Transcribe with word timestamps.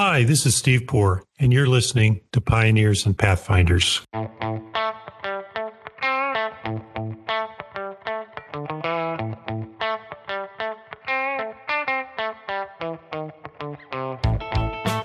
Hi, 0.00 0.22
this 0.22 0.46
is 0.46 0.56
Steve 0.56 0.86
Poor, 0.86 1.24
and 1.40 1.52
you're 1.52 1.66
listening 1.66 2.20
to 2.30 2.40
Pioneers 2.40 3.04
and 3.04 3.18
Pathfinders. 3.18 4.00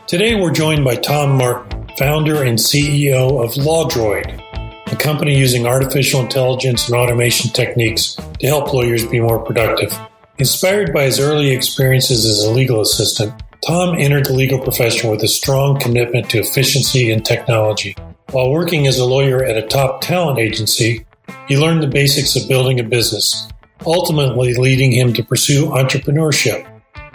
Today 0.06 0.40
we're 0.40 0.52
joined 0.52 0.86
by 0.86 0.98
Tom 0.98 1.40
Martin, 1.40 1.88
founder 1.98 2.44
and 2.44 2.60
CEO 2.60 3.44
of 3.44 3.56
LawDroid, 3.56 4.94
a 4.94 4.96
company 4.96 5.36
using 5.36 5.66
artificial 5.66 6.22
intelligence 6.22 6.88
and 6.88 6.96
automation 6.96 7.50
techniques 7.50 8.16
to 8.40 8.46
help 8.46 8.72
lawyers 8.72 9.08
be 9.08 9.20
more 9.20 9.40
productive. 9.40 9.92
Inspired 10.38 10.94
by 10.94 11.06
his 11.06 11.20
early 11.20 11.50
experiences 11.50 12.28
as 12.28 12.44
a 12.44 12.52
legal 12.52 12.80
assistant, 12.80 13.43
Tom 13.66 13.96
entered 13.98 14.26
the 14.26 14.34
legal 14.34 14.60
profession 14.60 15.10
with 15.10 15.24
a 15.24 15.28
strong 15.28 15.80
commitment 15.80 16.30
to 16.30 16.40
efficiency 16.40 17.10
and 17.12 17.26
technology. 17.26 17.96
While 18.32 18.52
working 18.52 18.88
as 18.88 19.00
a 19.00 19.06
lawyer 19.06 19.42
at 19.42 19.56
a 19.56 19.66
top 19.66 20.02
talent 20.02 20.38
agency, 20.38 21.06
he 21.48 21.58
learned 21.58 21.82
the 21.82 21.88
basics 21.88 22.36
of 22.36 22.50
building 22.50 22.82
a 22.82 22.84
business, 22.84 23.48
ultimately 23.86 24.54
leading 24.56 24.92
him 24.92 25.14
to 25.14 25.24
pursue 25.24 25.68
entrepreneurship. 25.68 26.68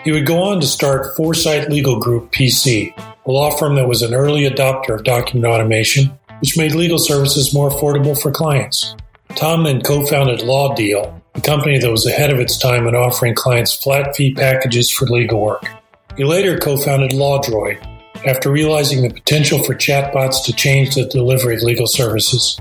He 0.05 0.11
would 0.11 0.27
go 0.27 0.43
on 0.43 0.61
to 0.63 0.67
start 0.67 1.15
Foresight 1.19 1.69
Legal 1.69 2.01
Group 2.01 2.33
PC, 2.33 2.97
a 2.97 3.31
law 3.31 3.51
firm 3.51 3.75
that 3.75 3.89
was 3.89 4.01
an 4.01 4.15
early 4.15 4.49
adopter 4.49 4.95
of 4.95 5.05
document 5.05 5.53
automation, 5.53 6.19
which 6.41 6.57
made 6.57 6.73
legal 6.73 6.99
services 6.99 7.53
more 7.53 7.69
affordable 7.69 8.19
for 8.19 8.31
clients. 8.31 8.97
Tom 9.35 9.65
then 9.65 9.83
co 9.83 10.07
founded 10.07 10.41
LawDeal, 10.41 11.21
a 11.35 11.41
company 11.43 11.79
that 11.79 11.91
was 11.91 12.07
ahead 12.07 12.33
of 12.33 12.41
its 12.41 12.57
time 12.57 12.87
in 12.87 12.95
offering 12.95 13.35
clients 13.35 13.75
flat 13.75 14.17
fee 14.17 14.33
packages 14.33 14.91
for 14.91 15.05
legal 15.05 15.43
work. 15.43 15.67
He 16.19 16.25
later 16.25 16.59
co 16.59 16.77
founded 16.77 17.13
LawDroid 17.13 17.79
after 18.27 18.51
realizing 18.51 19.03
the 19.03 19.15
potential 19.15 19.63
for 19.63 19.73
chatbots 19.73 20.45
to 20.45 20.53
change 20.53 20.97
the 20.97 21.07
delivery 21.07 21.55
of 21.55 21.63
legal 21.63 21.87
services. 21.87 22.61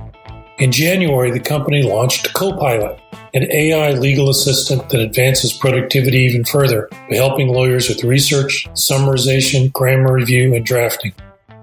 In 0.59 0.71
January, 0.71 1.31
the 1.31 1.39
company 1.39 1.81
launched 1.81 2.31
Copilot, 2.35 2.99
an 3.33 3.51
AI 3.51 3.93
legal 3.93 4.29
assistant 4.29 4.87
that 4.89 5.01
advances 5.01 5.53
productivity 5.53 6.19
even 6.19 6.45
further 6.45 6.87
by 7.09 7.15
helping 7.15 7.47
lawyers 7.47 7.89
with 7.89 8.03
research, 8.03 8.67
summarization, 8.73 9.73
grammar 9.73 10.13
review, 10.13 10.53
and 10.53 10.63
drafting. 10.63 11.13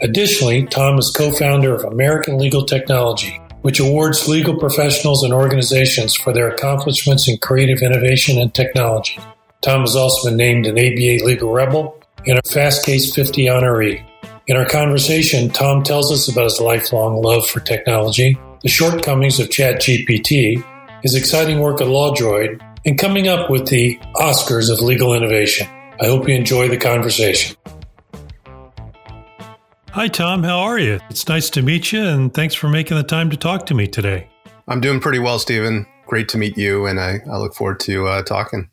Additionally, 0.02 0.66
Tom 0.66 0.98
is 0.98 1.12
co 1.12 1.30
founder 1.30 1.76
of 1.76 1.84
American 1.84 2.38
Legal 2.38 2.64
Technology, 2.64 3.40
which 3.62 3.78
awards 3.78 4.26
legal 4.26 4.58
professionals 4.58 5.22
and 5.22 5.32
organizations 5.32 6.16
for 6.16 6.32
their 6.32 6.48
accomplishments 6.48 7.28
in 7.28 7.38
creative 7.38 7.82
innovation 7.82 8.40
and 8.40 8.52
technology. 8.52 9.16
Tom 9.64 9.80
has 9.80 9.96
also 9.96 10.28
been 10.28 10.36
named 10.36 10.66
an 10.66 10.76
ABA 10.76 11.24
Legal 11.24 11.50
Rebel 11.50 11.98
and 12.26 12.38
a 12.38 12.42
Fastcase 12.42 13.14
50 13.14 13.46
honoree. 13.46 14.04
In 14.46 14.58
our 14.58 14.66
conversation, 14.66 15.48
Tom 15.48 15.82
tells 15.82 16.12
us 16.12 16.28
about 16.28 16.44
his 16.44 16.60
lifelong 16.60 17.22
love 17.22 17.46
for 17.48 17.60
technology, 17.60 18.38
the 18.62 18.68
shortcomings 18.68 19.40
of 19.40 19.48
ChatGPT, 19.48 20.62
his 21.02 21.14
exciting 21.14 21.60
work 21.60 21.80
at 21.80 21.86
LawDroid, 21.86 22.60
and 22.84 22.98
coming 22.98 23.26
up 23.26 23.48
with 23.48 23.66
the 23.68 23.98
Oscars 24.16 24.70
of 24.70 24.80
legal 24.80 25.14
innovation. 25.14 25.66
I 25.98 26.08
hope 26.08 26.28
you 26.28 26.34
enjoy 26.34 26.68
the 26.68 26.76
conversation. 26.76 27.56
Hi, 29.92 30.08
Tom. 30.08 30.42
How 30.42 30.58
are 30.58 30.78
you? 30.78 31.00
It's 31.08 31.26
nice 31.26 31.48
to 31.48 31.62
meet 31.62 31.90
you, 31.90 32.04
and 32.04 32.34
thanks 32.34 32.54
for 32.54 32.68
making 32.68 32.98
the 32.98 33.02
time 33.02 33.30
to 33.30 33.36
talk 33.38 33.64
to 33.66 33.74
me 33.74 33.86
today. 33.86 34.28
I'm 34.68 34.82
doing 34.82 35.00
pretty 35.00 35.20
well, 35.20 35.38
Stephen. 35.38 35.86
Great 36.04 36.28
to 36.28 36.36
meet 36.36 36.58
you, 36.58 36.84
and 36.84 37.00
I, 37.00 37.20
I 37.32 37.38
look 37.38 37.54
forward 37.54 37.80
to 37.80 38.08
uh, 38.08 38.22
talking. 38.24 38.68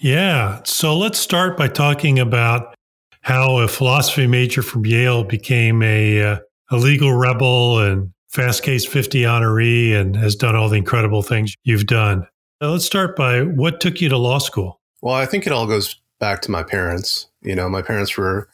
Yeah. 0.00 0.60
So 0.64 0.96
let's 0.96 1.18
start 1.18 1.58
by 1.58 1.68
talking 1.68 2.18
about 2.18 2.74
how 3.20 3.58
a 3.58 3.68
philosophy 3.68 4.26
major 4.26 4.62
from 4.62 4.86
Yale 4.86 5.24
became 5.24 5.82
a, 5.82 6.22
uh, 6.22 6.38
a 6.70 6.76
legal 6.76 7.12
rebel 7.12 7.80
and 7.80 8.10
Fastcase 8.32 8.88
50 8.88 9.22
honoree 9.22 9.92
and 9.92 10.16
has 10.16 10.34
done 10.34 10.56
all 10.56 10.70
the 10.70 10.76
incredible 10.76 11.22
things 11.22 11.54
you've 11.64 11.86
done. 11.86 12.26
Now, 12.60 12.68
let's 12.68 12.84
start 12.84 13.14
by 13.14 13.42
what 13.42 13.80
took 13.80 14.00
you 14.00 14.08
to 14.08 14.16
law 14.16 14.38
school? 14.38 14.80
Well, 15.02 15.14
I 15.14 15.26
think 15.26 15.46
it 15.46 15.52
all 15.52 15.66
goes 15.66 16.00
back 16.18 16.40
to 16.42 16.50
my 16.50 16.62
parents. 16.62 17.28
You 17.42 17.54
know, 17.54 17.68
my 17.68 17.82
parents 17.82 18.16
were 18.16 18.48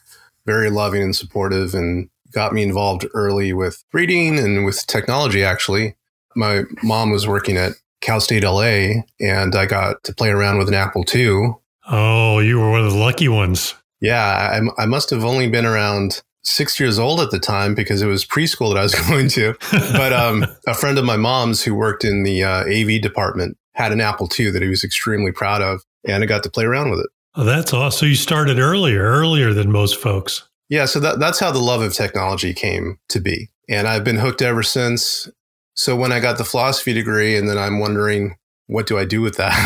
very 0.45 0.69
loving 0.69 1.01
and 1.01 1.15
supportive 1.15 1.73
and 1.73 2.09
got 2.31 2.53
me 2.53 2.63
involved 2.63 3.05
early 3.13 3.53
with 3.53 3.83
reading 3.93 4.37
and 4.37 4.65
with 4.65 4.85
technology, 4.87 5.43
actually. 5.43 5.95
My 6.35 6.63
mom 6.83 7.11
was 7.11 7.27
working 7.27 7.55
at 7.55 7.73
Cal 8.01 8.19
State 8.19 8.43
LA, 8.43 9.03
and 9.19 9.55
I 9.55 9.65
got 9.65 10.03
to 10.03 10.13
play 10.13 10.29
around 10.29 10.57
with 10.57 10.67
an 10.67 10.73
Apple 10.73 11.03
II. 11.13 11.53
Oh, 11.89 12.39
you 12.39 12.59
were 12.59 12.69
one 12.69 12.83
of 12.83 12.91
the 12.91 12.97
lucky 12.97 13.27
ones. 13.27 13.73
Yeah, 14.01 14.59
I, 14.77 14.83
I 14.83 14.85
must 14.85 15.09
have 15.09 15.23
only 15.23 15.49
been 15.49 15.65
around 15.65 16.21
six 16.43 16.79
years 16.79 16.97
old 16.97 17.19
at 17.19 17.31
the 17.31 17.39
time 17.39 17.75
because 17.75 18.01
it 18.01 18.07
was 18.07 18.25
preschool 18.25 18.73
that 18.73 18.79
I 18.79 18.83
was 18.83 18.95
going 19.07 19.29
to. 19.29 19.55
But 19.71 20.13
um, 20.13 20.45
a 20.65 20.73
friend 20.73 20.97
of 20.97 21.05
my 21.05 21.17
mom's 21.17 21.63
who 21.63 21.75
worked 21.75 22.03
in 22.03 22.23
the 22.23 22.43
uh, 22.43 22.63
AV 22.65 23.01
department 23.01 23.57
had 23.73 23.91
an 23.91 24.01
Apple 24.01 24.29
II 24.37 24.51
that 24.51 24.61
he 24.61 24.67
was 24.67 24.83
extremely 24.83 25.31
proud 25.31 25.61
of, 25.61 25.83
and 26.07 26.23
I 26.23 26.25
got 26.27 26.43
to 26.43 26.49
play 26.49 26.65
around 26.65 26.89
with 26.89 26.99
it. 26.99 27.09
Oh, 27.35 27.43
that's 27.43 27.73
awesome. 27.73 27.99
So 27.99 28.05
you 28.07 28.15
started 28.15 28.57
earlier, 28.57 29.03
earlier 29.03 29.53
than 29.53 29.71
most 29.71 29.97
folks. 29.97 30.47
Yeah, 30.69 30.85
so 30.85 30.99
that, 30.99 31.19
that's 31.19 31.39
how 31.39 31.51
the 31.51 31.59
love 31.59 31.81
of 31.81 31.93
technology 31.93 32.53
came 32.53 32.97
to 33.09 33.19
be. 33.19 33.49
And 33.69 33.87
I've 33.87 34.03
been 34.03 34.17
hooked 34.17 34.41
ever 34.41 34.63
since. 34.63 35.29
So 35.77 35.95
when 35.95 36.11
I 36.11 36.19
got 36.19 36.39
the 36.39 36.43
philosophy 36.43 36.91
degree, 36.91 37.37
and 37.37 37.47
then 37.47 37.57
I'm 37.57 37.79
wondering, 37.79 38.35
what 38.65 38.87
do 38.87 38.97
I 38.97 39.05
do 39.05 39.21
with 39.21 39.37
that? 39.37 39.57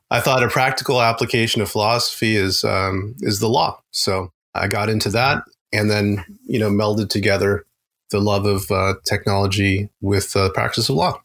I 0.10 0.20
thought 0.20 0.44
a 0.44 0.48
practical 0.48 1.02
application 1.02 1.60
of 1.60 1.68
philosophy 1.68 2.36
is 2.36 2.64
um, 2.64 3.14
is 3.20 3.40
the 3.40 3.48
law. 3.48 3.82
So 3.90 4.32
I 4.54 4.68
got 4.68 4.88
into 4.88 5.10
that, 5.10 5.42
and 5.72 5.90
then 5.90 6.24
you 6.44 6.58
know 6.58 6.70
melded 6.70 7.10
together 7.10 7.66
the 8.10 8.20
love 8.20 8.46
of 8.46 8.70
uh, 8.70 8.94
technology 9.04 9.90
with 10.00 10.32
the 10.32 10.50
practice 10.50 10.88
of 10.88 10.96
law. 10.96 11.20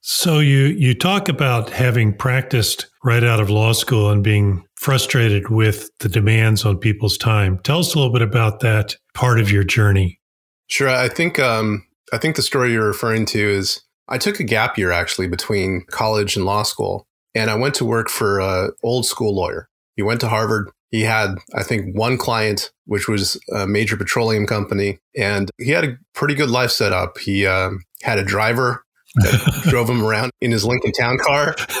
So 0.00 0.38
you 0.38 0.66
you 0.66 0.94
talk 0.94 1.28
about 1.28 1.70
having 1.70 2.12
practiced 2.12 2.86
right 3.02 3.24
out 3.24 3.40
of 3.40 3.50
law 3.50 3.72
school 3.72 4.10
and 4.10 4.22
being 4.22 4.64
frustrated 4.76 5.48
with 5.48 5.90
the 5.98 6.08
demands 6.08 6.64
on 6.64 6.76
people's 6.76 7.16
time. 7.16 7.58
Tell 7.64 7.80
us 7.80 7.94
a 7.94 7.98
little 7.98 8.12
bit 8.12 8.22
about 8.22 8.60
that 8.60 8.96
part 9.14 9.40
of 9.40 9.50
your 9.50 9.64
journey. 9.64 10.20
Sure, 10.68 10.90
I 10.90 11.08
think 11.08 11.40
um, 11.40 11.84
I 12.12 12.18
think 12.18 12.36
the 12.36 12.42
story 12.42 12.72
you're 12.72 12.86
referring 12.86 13.26
to 13.26 13.38
is 13.38 13.82
I 14.08 14.18
took 14.18 14.40
a 14.40 14.44
gap 14.44 14.78
year 14.78 14.90
actually 14.90 15.28
between 15.28 15.84
college 15.90 16.36
and 16.36 16.44
law 16.44 16.62
school, 16.62 17.06
and 17.34 17.50
I 17.50 17.54
went 17.54 17.74
to 17.76 17.84
work 17.84 18.08
for 18.08 18.40
a 18.40 18.70
old 18.82 19.06
school 19.06 19.34
lawyer. 19.34 19.68
He 19.96 20.02
went 20.02 20.20
to 20.20 20.28
Harvard. 20.28 20.70
He 20.90 21.02
had, 21.02 21.34
I 21.54 21.62
think, 21.62 21.94
one 21.94 22.16
client, 22.16 22.70
which 22.86 23.08
was 23.08 23.38
a 23.54 23.66
major 23.66 23.96
petroleum 23.96 24.46
company, 24.46 24.98
and 25.16 25.50
he 25.58 25.70
had 25.70 25.84
a 25.84 25.98
pretty 26.14 26.34
good 26.34 26.50
life 26.50 26.70
set 26.70 26.92
up. 26.92 27.18
He 27.18 27.46
um, 27.46 27.82
had 28.02 28.18
a 28.18 28.24
driver 28.24 28.84
that 29.16 29.62
drove 29.68 29.90
him 29.90 30.02
around 30.02 30.30
in 30.40 30.50
his 30.50 30.64
Lincoln 30.64 30.92
Town 30.92 31.18
car. 31.18 31.54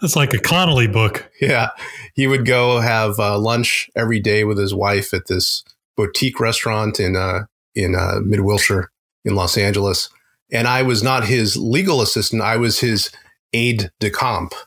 That's 0.00 0.16
like 0.16 0.32
a 0.32 0.38
Connelly 0.38 0.86
book. 0.86 1.30
Yeah, 1.42 1.70
he 2.14 2.26
would 2.26 2.46
go 2.46 2.80
have 2.80 3.18
uh, 3.18 3.38
lunch 3.38 3.90
every 3.94 4.20
day 4.20 4.44
with 4.44 4.56
his 4.56 4.74
wife 4.74 5.12
at 5.12 5.26
this 5.26 5.62
boutique 5.94 6.40
restaurant 6.40 6.98
in 6.98 7.16
uh, 7.16 7.44
in 7.74 7.94
uh, 7.94 8.20
Mid 8.24 8.40
Wilshire 8.40 8.90
in 9.24 9.34
Los 9.34 9.56
Angeles. 9.56 10.08
And 10.52 10.68
I 10.68 10.82
was 10.82 11.02
not 11.02 11.24
his 11.24 11.56
legal 11.56 12.00
assistant, 12.00 12.42
I 12.42 12.56
was 12.56 12.80
his 12.80 13.10
aide 13.52 13.90
de 14.00 14.10
camp. 14.10 14.54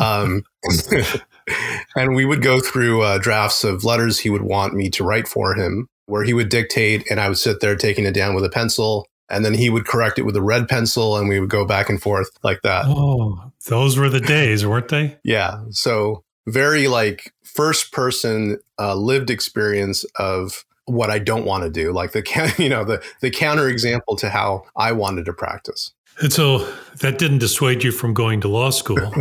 Um, 0.00 0.44
and 1.96 2.14
we 2.14 2.24
would 2.24 2.42
go 2.42 2.60
through 2.60 3.02
uh, 3.02 3.18
drafts 3.18 3.64
of 3.64 3.84
letters 3.84 4.18
he 4.18 4.30
would 4.30 4.42
want 4.42 4.72
me 4.72 4.88
to 4.90 5.04
write 5.04 5.28
for 5.28 5.54
him, 5.54 5.88
where 6.06 6.24
he 6.24 6.32
would 6.32 6.48
dictate, 6.48 7.10
and 7.10 7.20
I 7.20 7.28
would 7.28 7.38
sit 7.38 7.60
there 7.60 7.76
taking 7.76 8.06
it 8.06 8.14
down 8.14 8.34
with 8.34 8.44
a 8.44 8.48
pencil. 8.48 9.06
And 9.28 9.44
then 9.44 9.54
he 9.54 9.68
would 9.68 9.86
correct 9.86 10.18
it 10.18 10.22
with 10.22 10.36
a 10.36 10.42
red 10.42 10.68
pencil, 10.68 11.16
and 11.16 11.28
we 11.28 11.38
would 11.38 11.50
go 11.50 11.66
back 11.66 11.88
and 11.88 12.00
forth 12.00 12.30
like 12.42 12.62
that. 12.62 12.86
Oh, 12.88 13.52
those 13.68 13.98
were 13.98 14.08
the 14.08 14.20
days, 14.20 14.66
weren't 14.66 14.88
they? 14.88 15.18
yeah. 15.22 15.62
So, 15.70 16.24
very 16.46 16.88
like 16.88 17.32
first 17.44 17.92
person 17.92 18.58
uh, 18.78 18.94
lived 18.94 19.30
experience 19.30 20.04
of 20.18 20.64
what 20.90 21.10
I 21.10 21.18
don't 21.18 21.44
want 21.44 21.64
to 21.64 21.70
do, 21.70 21.92
like 21.92 22.12
the 22.12 22.54
you 22.58 22.68
know 22.68 22.84
the 22.84 23.02
the 23.20 23.30
counter 23.30 23.68
example 23.68 24.16
to 24.16 24.30
how 24.30 24.64
I 24.76 24.92
wanted 24.92 25.24
to 25.26 25.32
practice. 25.32 25.92
And 26.20 26.32
so 26.32 26.58
that 26.98 27.18
didn't 27.18 27.38
dissuade 27.38 27.82
you 27.82 27.92
from 27.92 28.12
going 28.12 28.40
to 28.42 28.48
law 28.48 28.70
school. 28.70 29.14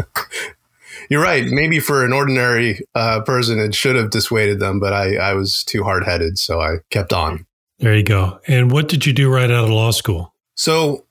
You're 1.09 1.21
right. 1.21 1.45
Maybe 1.45 1.79
for 1.79 2.03
an 2.03 2.11
ordinary 2.11 2.81
uh, 2.93 3.21
person, 3.21 3.57
it 3.57 3.73
should 3.73 3.95
have 3.95 4.09
dissuaded 4.09 4.59
them, 4.59 4.79
but 4.79 4.91
I, 4.91 5.15
I 5.15 5.33
was 5.33 5.63
too 5.63 5.83
hard 5.83 6.03
headed, 6.03 6.37
so 6.37 6.59
I 6.59 6.79
kept 6.89 7.13
on. 7.13 7.45
There 7.79 7.95
you 7.95 8.03
go. 8.03 8.39
And 8.47 8.69
what 8.69 8.89
did 8.89 9.05
you 9.05 9.13
do 9.13 9.31
right 9.31 9.49
out 9.49 9.63
of 9.63 9.69
law 9.69 9.91
school? 9.91 10.33
So 10.55 11.05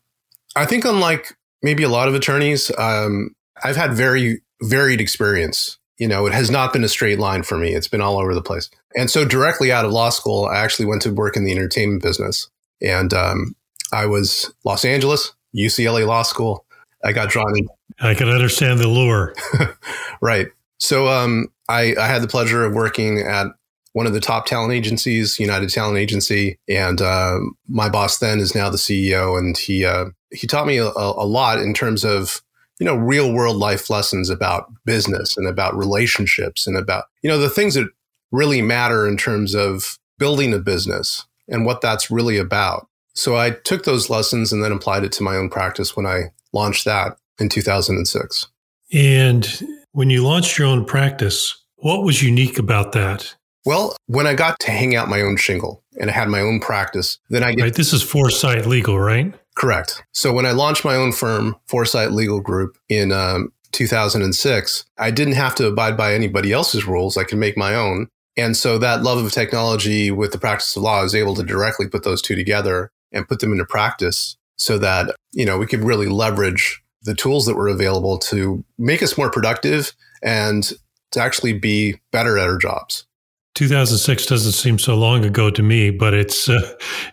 I 0.54 0.66
think, 0.66 0.84
unlike 0.84 1.34
maybe 1.62 1.84
a 1.84 1.88
lot 1.88 2.06
of 2.06 2.14
attorneys, 2.14 2.70
um, 2.76 3.34
I've 3.64 3.76
had 3.76 3.94
very 3.94 4.42
varied 4.60 5.00
experience 5.00 5.78
you 5.98 6.06
know, 6.06 6.26
it 6.26 6.32
has 6.32 6.50
not 6.50 6.72
been 6.72 6.84
a 6.84 6.88
straight 6.88 7.18
line 7.18 7.42
for 7.42 7.58
me. 7.58 7.74
It's 7.74 7.88
been 7.88 8.00
all 8.00 8.18
over 8.18 8.34
the 8.34 8.42
place. 8.42 8.70
And 8.96 9.10
so, 9.10 9.24
directly 9.24 9.70
out 9.70 9.84
of 9.84 9.92
law 9.92 10.08
school, 10.10 10.46
I 10.46 10.58
actually 10.58 10.86
went 10.86 11.02
to 11.02 11.12
work 11.12 11.36
in 11.36 11.44
the 11.44 11.52
entertainment 11.52 12.02
business. 12.02 12.48
And 12.80 13.12
um, 13.12 13.54
I 13.92 14.06
was 14.06 14.52
Los 14.64 14.84
Angeles, 14.84 15.32
UCLA 15.54 16.06
Law 16.06 16.22
School. 16.22 16.64
I 17.04 17.12
got 17.12 17.28
drawn 17.28 17.56
in. 17.56 17.68
I 18.00 18.14
can 18.14 18.28
understand 18.28 18.80
the 18.80 18.88
lure. 18.88 19.34
right. 20.20 20.48
So 20.78 21.08
um, 21.08 21.48
I, 21.68 21.94
I 21.98 22.06
had 22.06 22.22
the 22.22 22.28
pleasure 22.28 22.64
of 22.64 22.74
working 22.74 23.18
at 23.20 23.48
one 23.92 24.06
of 24.06 24.12
the 24.12 24.20
top 24.20 24.46
talent 24.46 24.72
agencies, 24.72 25.40
United 25.40 25.70
Talent 25.70 25.98
Agency, 25.98 26.58
and 26.68 27.00
uh, 27.00 27.38
my 27.68 27.88
boss 27.88 28.18
then 28.18 28.38
is 28.38 28.54
now 28.54 28.70
the 28.70 28.76
CEO, 28.76 29.36
and 29.36 29.56
he 29.56 29.84
uh, 29.84 30.06
he 30.30 30.46
taught 30.46 30.66
me 30.66 30.78
a, 30.78 30.86
a, 30.86 31.26
lot 31.26 31.58
in 31.58 31.74
terms 31.74 32.04
of 32.04 32.42
you 32.78 32.84
know 32.84 32.94
real 32.94 33.32
world 33.32 33.56
life 33.56 33.90
lessons 33.90 34.30
about 34.30 34.70
business 34.84 35.36
and 35.36 35.48
about 35.48 35.76
relationships 35.76 36.66
and 36.66 36.76
about 36.76 37.06
you 37.22 37.30
know 37.30 37.38
the 37.38 37.50
things 37.50 37.74
that 37.74 37.88
really 38.30 38.62
matter 38.62 39.06
in 39.06 39.16
terms 39.16 39.54
of 39.54 39.98
building 40.18 40.52
a 40.52 40.58
business 40.58 41.26
and 41.48 41.64
what 41.64 41.80
that's 41.80 42.10
really 42.10 42.36
about. 42.36 42.88
So 43.14 43.36
I 43.36 43.50
took 43.50 43.84
those 43.84 44.10
lessons 44.10 44.52
and 44.52 44.62
then 44.62 44.72
applied 44.72 45.04
it 45.04 45.12
to 45.12 45.22
my 45.22 45.36
own 45.36 45.50
practice 45.50 45.96
when 45.96 46.06
I 46.06 46.32
launched 46.52 46.84
that 46.84 47.16
in 47.38 47.48
2006. 47.48 48.46
And 48.92 49.62
when 49.92 50.10
you 50.10 50.24
launched 50.24 50.58
your 50.58 50.68
own 50.68 50.84
practice, 50.84 51.64
what 51.76 52.02
was 52.02 52.22
unique 52.22 52.58
about 52.58 52.92
that? 52.92 53.34
Well, 53.64 53.96
when 54.06 54.26
I 54.26 54.34
got 54.34 54.58
to 54.60 54.70
hang 54.70 54.94
out 54.94 55.08
my 55.08 55.20
own 55.20 55.36
shingle 55.36 55.82
and 56.00 56.10
I 56.10 56.12
had 56.12 56.28
my 56.28 56.40
own 56.40 56.60
practice, 56.60 57.18
then 57.28 57.42
I 57.42 57.54
get. 57.54 57.62
Right. 57.62 57.74
This 57.74 57.92
is 57.92 58.02
Foresight 58.02 58.66
Legal, 58.66 58.98
right? 58.98 59.34
Correct. 59.56 60.02
So 60.12 60.32
when 60.32 60.46
I 60.46 60.52
launched 60.52 60.84
my 60.84 60.94
own 60.94 61.12
firm, 61.12 61.56
Foresight 61.66 62.12
Legal 62.12 62.40
Group, 62.40 62.78
in 62.88 63.12
um, 63.12 63.52
2006, 63.72 64.84
I 64.98 65.10
didn't 65.10 65.34
have 65.34 65.54
to 65.56 65.66
abide 65.66 65.96
by 65.96 66.14
anybody 66.14 66.52
else's 66.52 66.86
rules. 66.86 67.16
I 67.16 67.24
could 67.24 67.38
make 67.38 67.56
my 67.56 67.74
own. 67.74 68.08
And 68.38 68.56
so 68.56 68.78
that 68.78 69.02
love 69.02 69.22
of 69.22 69.32
technology 69.32 70.10
with 70.10 70.32
the 70.32 70.38
practice 70.38 70.76
of 70.76 70.82
law, 70.84 71.02
is 71.02 71.14
able 71.14 71.34
to 71.34 71.42
directly 71.42 71.88
put 71.88 72.04
those 72.04 72.22
two 72.22 72.36
together 72.36 72.90
and 73.12 73.28
put 73.28 73.40
them 73.40 73.52
into 73.52 73.64
practice 73.64 74.36
so 74.56 74.78
that, 74.78 75.14
you 75.32 75.44
know, 75.44 75.58
we 75.58 75.66
could 75.66 75.82
really 75.82 76.06
leverage 76.06 76.82
the 77.02 77.14
tools 77.14 77.46
that 77.46 77.56
were 77.56 77.68
available 77.68 78.16
to 78.18 78.64
make 78.78 79.02
us 79.02 79.18
more 79.18 79.30
productive 79.30 79.92
and 80.22 80.72
to 81.10 81.20
actually 81.20 81.52
be 81.52 81.96
better 82.12 82.38
at 82.38 82.48
our 82.48 82.58
jobs. 82.58 83.06
2006 83.54 84.26
doesn't 84.26 84.52
seem 84.52 84.78
so 84.78 84.94
long 84.94 85.24
ago 85.24 85.50
to 85.50 85.62
me, 85.62 85.90
but 85.90 86.14
it's 86.14 86.48
uh, 86.48 86.60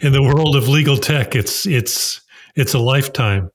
in 0.02 0.12
the 0.12 0.22
world 0.22 0.56
of 0.56 0.68
legal 0.68 0.98
tech. 0.98 1.36
It's 1.36 1.66
it's 1.66 2.22
it's 2.56 2.76
a 2.76 2.80
lifetime. 2.80 3.50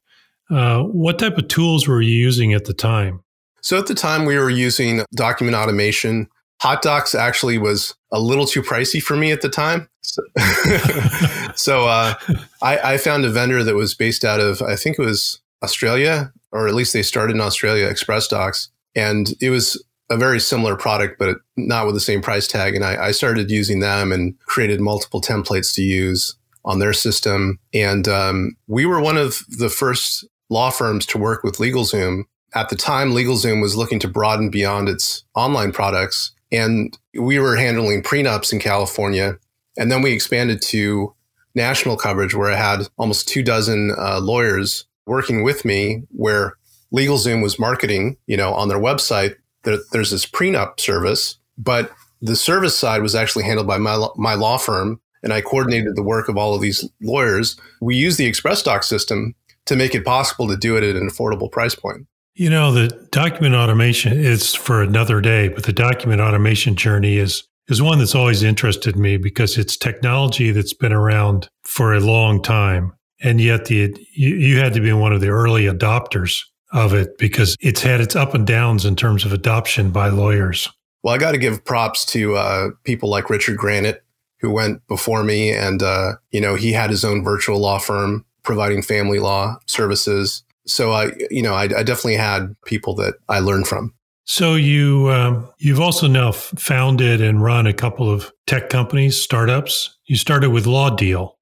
Uh, 0.50 0.82
what 0.82 1.18
type 1.20 1.38
of 1.38 1.46
tools 1.46 1.86
were 1.86 2.00
you 2.00 2.16
using 2.16 2.52
at 2.52 2.64
the 2.64 2.74
time? 2.74 3.22
So 3.62 3.78
at 3.78 3.86
the 3.86 3.94
time, 3.94 4.24
we 4.24 4.36
were 4.36 4.50
using 4.50 5.04
document 5.14 5.56
automation. 5.56 6.28
HotDocs 6.62 7.18
actually 7.18 7.58
was 7.58 7.94
a 8.12 8.20
little 8.20 8.46
too 8.46 8.62
pricey 8.62 9.02
for 9.02 9.16
me 9.16 9.32
at 9.32 9.40
the 9.40 9.48
time. 9.48 9.88
So, 10.02 10.22
so 11.54 11.86
uh, 11.86 12.14
I, 12.62 12.94
I, 12.94 12.96
found 12.98 13.24
a 13.24 13.30
vendor 13.30 13.62
that 13.62 13.74
was 13.74 13.94
based 13.94 14.24
out 14.24 14.40
of, 14.40 14.60
I 14.60 14.76
think 14.76 14.98
it 14.98 15.02
was 15.02 15.40
Australia, 15.62 16.32
or 16.52 16.68
at 16.68 16.74
least 16.74 16.92
they 16.92 17.02
started 17.02 17.36
in 17.36 17.40
Australia, 17.40 17.88
XpressDox. 17.88 18.68
And 18.94 19.34
it 19.40 19.50
was 19.50 19.82
a 20.10 20.16
very 20.16 20.40
similar 20.40 20.76
product, 20.76 21.18
but 21.18 21.38
not 21.56 21.86
with 21.86 21.94
the 21.94 22.00
same 22.00 22.20
price 22.20 22.48
tag. 22.48 22.74
And 22.74 22.84
I, 22.84 23.06
I 23.06 23.10
started 23.12 23.50
using 23.50 23.80
them 23.80 24.10
and 24.10 24.38
created 24.40 24.80
multiple 24.80 25.20
templates 25.20 25.74
to 25.76 25.82
use 25.82 26.34
on 26.64 26.78
their 26.78 26.92
system. 26.92 27.58
And 27.72 28.08
um, 28.08 28.56
we 28.66 28.84
were 28.84 29.00
one 29.00 29.16
of 29.16 29.44
the 29.48 29.70
first 29.70 30.26
law 30.50 30.70
firms 30.70 31.06
to 31.06 31.18
work 31.18 31.44
with 31.44 31.56
LegalZoom. 31.56 32.24
At 32.54 32.68
the 32.68 32.76
time, 32.76 33.12
LegalZoom 33.12 33.62
was 33.62 33.76
looking 33.76 34.00
to 34.00 34.08
broaden 34.08 34.50
beyond 34.50 34.88
its 34.88 35.24
online 35.34 35.72
products. 35.72 36.32
And 36.52 36.96
we 37.18 37.38
were 37.38 37.56
handling 37.56 38.02
prenups 38.02 38.52
in 38.52 38.58
California. 38.58 39.38
And 39.76 39.90
then 39.90 40.02
we 40.02 40.12
expanded 40.12 40.60
to 40.62 41.14
national 41.54 41.96
coverage 41.96 42.34
where 42.34 42.50
I 42.50 42.56
had 42.56 42.88
almost 42.96 43.28
two 43.28 43.42
dozen 43.42 43.94
uh, 43.98 44.20
lawyers 44.20 44.84
working 45.06 45.42
with 45.42 45.64
me 45.64 46.04
where 46.10 46.56
LegalZoom 46.94 47.42
was 47.42 47.58
marketing, 47.58 48.16
you 48.26 48.36
know, 48.36 48.52
on 48.52 48.68
their 48.68 48.78
website. 48.78 49.36
There, 49.62 49.78
there's 49.92 50.10
this 50.10 50.26
prenup 50.26 50.80
service, 50.80 51.38
but 51.58 51.92
the 52.20 52.36
service 52.36 52.76
side 52.76 53.02
was 53.02 53.14
actually 53.14 53.44
handled 53.44 53.66
by 53.66 53.78
my, 53.78 54.06
my 54.16 54.34
law 54.34 54.58
firm. 54.58 55.00
And 55.22 55.32
I 55.32 55.42
coordinated 55.42 55.96
the 55.96 56.02
work 56.02 56.28
of 56.28 56.38
all 56.38 56.54
of 56.54 56.62
these 56.62 56.88
lawyers. 57.02 57.56
We 57.80 57.94
use 57.94 58.16
the 58.16 58.24
Express 58.24 58.62
Doc 58.62 58.82
system 58.82 59.34
to 59.66 59.76
make 59.76 59.94
it 59.94 60.04
possible 60.04 60.48
to 60.48 60.56
do 60.56 60.76
it 60.76 60.82
at 60.82 60.96
an 60.96 61.08
affordable 61.08 61.52
price 61.52 61.74
point. 61.74 62.06
You 62.34 62.48
know, 62.48 62.72
the 62.72 62.88
document 63.10 63.54
automation 63.54 64.12
is 64.12 64.54
for 64.54 64.82
another 64.82 65.20
day, 65.20 65.48
but 65.48 65.64
the 65.64 65.72
document 65.72 66.20
automation 66.20 66.76
journey 66.76 67.16
is 67.16 67.44
is 67.68 67.80
one 67.80 67.98
that's 67.98 68.14
always 68.16 68.42
interested 68.42 68.96
me 68.96 69.16
because 69.16 69.56
it's 69.56 69.76
technology 69.76 70.50
that's 70.50 70.74
been 70.74 70.92
around 70.92 71.48
for 71.62 71.94
a 71.94 72.00
long 72.00 72.42
time 72.42 72.92
and 73.20 73.40
yet 73.40 73.66
the 73.66 73.94
you, 74.12 74.34
you 74.34 74.58
had 74.58 74.72
to 74.74 74.80
be 74.80 74.92
one 74.92 75.12
of 75.12 75.20
the 75.20 75.28
early 75.28 75.64
adopters 75.64 76.42
of 76.72 76.94
it 76.94 77.18
because 77.18 77.56
it's 77.60 77.82
had 77.82 78.00
its 78.00 78.16
up 78.16 78.34
and 78.34 78.46
downs 78.46 78.84
in 78.84 78.96
terms 78.96 79.24
of 79.24 79.32
adoption 79.32 79.90
by 79.90 80.08
lawyers. 80.08 80.68
Well, 81.02 81.14
I 81.14 81.18
got 81.18 81.32
to 81.32 81.38
give 81.38 81.64
props 81.64 82.04
to 82.06 82.36
uh, 82.36 82.68
people 82.84 83.08
like 83.08 83.30
Richard 83.30 83.58
Granat, 83.58 84.00
who 84.40 84.50
went 84.50 84.86
before 84.86 85.24
me, 85.24 85.52
and 85.52 85.82
uh, 85.82 86.12
you 86.30 86.40
know 86.40 86.54
he 86.54 86.72
had 86.72 86.90
his 86.90 87.04
own 87.04 87.22
virtual 87.22 87.58
law 87.58 87.78
firm 87.78 88.24
providing 88.42 88.82
family 88.82 89.18
law 89.18 89.58
services. 89.66 90.42
So 90.70 90.92
I, 90.92 91.12
you 91.30 91.42
know, 91.42 91.54
I, 91.54 91.64
I 91.64 91.82
definitely 91.82 92.16
had 92.16 92.54
people 92.64 92.94
that 92.96 93.14
I 93.28 93.40
learned 93.40 93.66
from. 93.66 93.94
So 94.24 94.54
you 94.54 95.10
um, 95.10 95.50
you've 95.58 95.80
also 95.80 96.06
now 96.06 96.32
founded 96.32 97.20
and 97.20 97.42
run 97.42 97.66
a 97.66 97.72
couple 97.72 98.08
of 98.08 98.32
tech 98.46 98.70
companies, 98.70 99.20
startups. 99.20 99.98
You 100.04 100.16
started 100.16 100.50
with 100.50 100.66
LawDeal, 100.66 101.34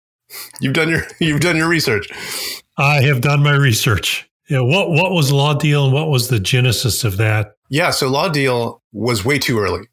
You've 0.61 0.75
done 0.75 0.89
your 0.89 1.03
you've 1.21 1.41
done 1.41 1.57
your 1.57 1.69
research. 1.69 2.09
I 2.77 3.03
have 3.03 3.21
done 3.21 3.43
my 3.43 3.55
research. 3.55 4.29
Yeah, 4.49 4.61
what 4.61 4.91
what 4.91 5.13
was 5.13 5.31
LawDeal 5.31 5.85
and 5.85 5.93
what 5.93 6.09
was 6.09 6.29
the 6.29 6.41
genesis 6.41 7.05
of 7.05 7.17
that? 7.19 7.53
Yeah, 7.71 7.91
so 7.91 8.11
LawDeal 8.11 8.81
was 8.93 9.25
way 9.25 9.39
too 9.39 9.59
early. 9.59 9.87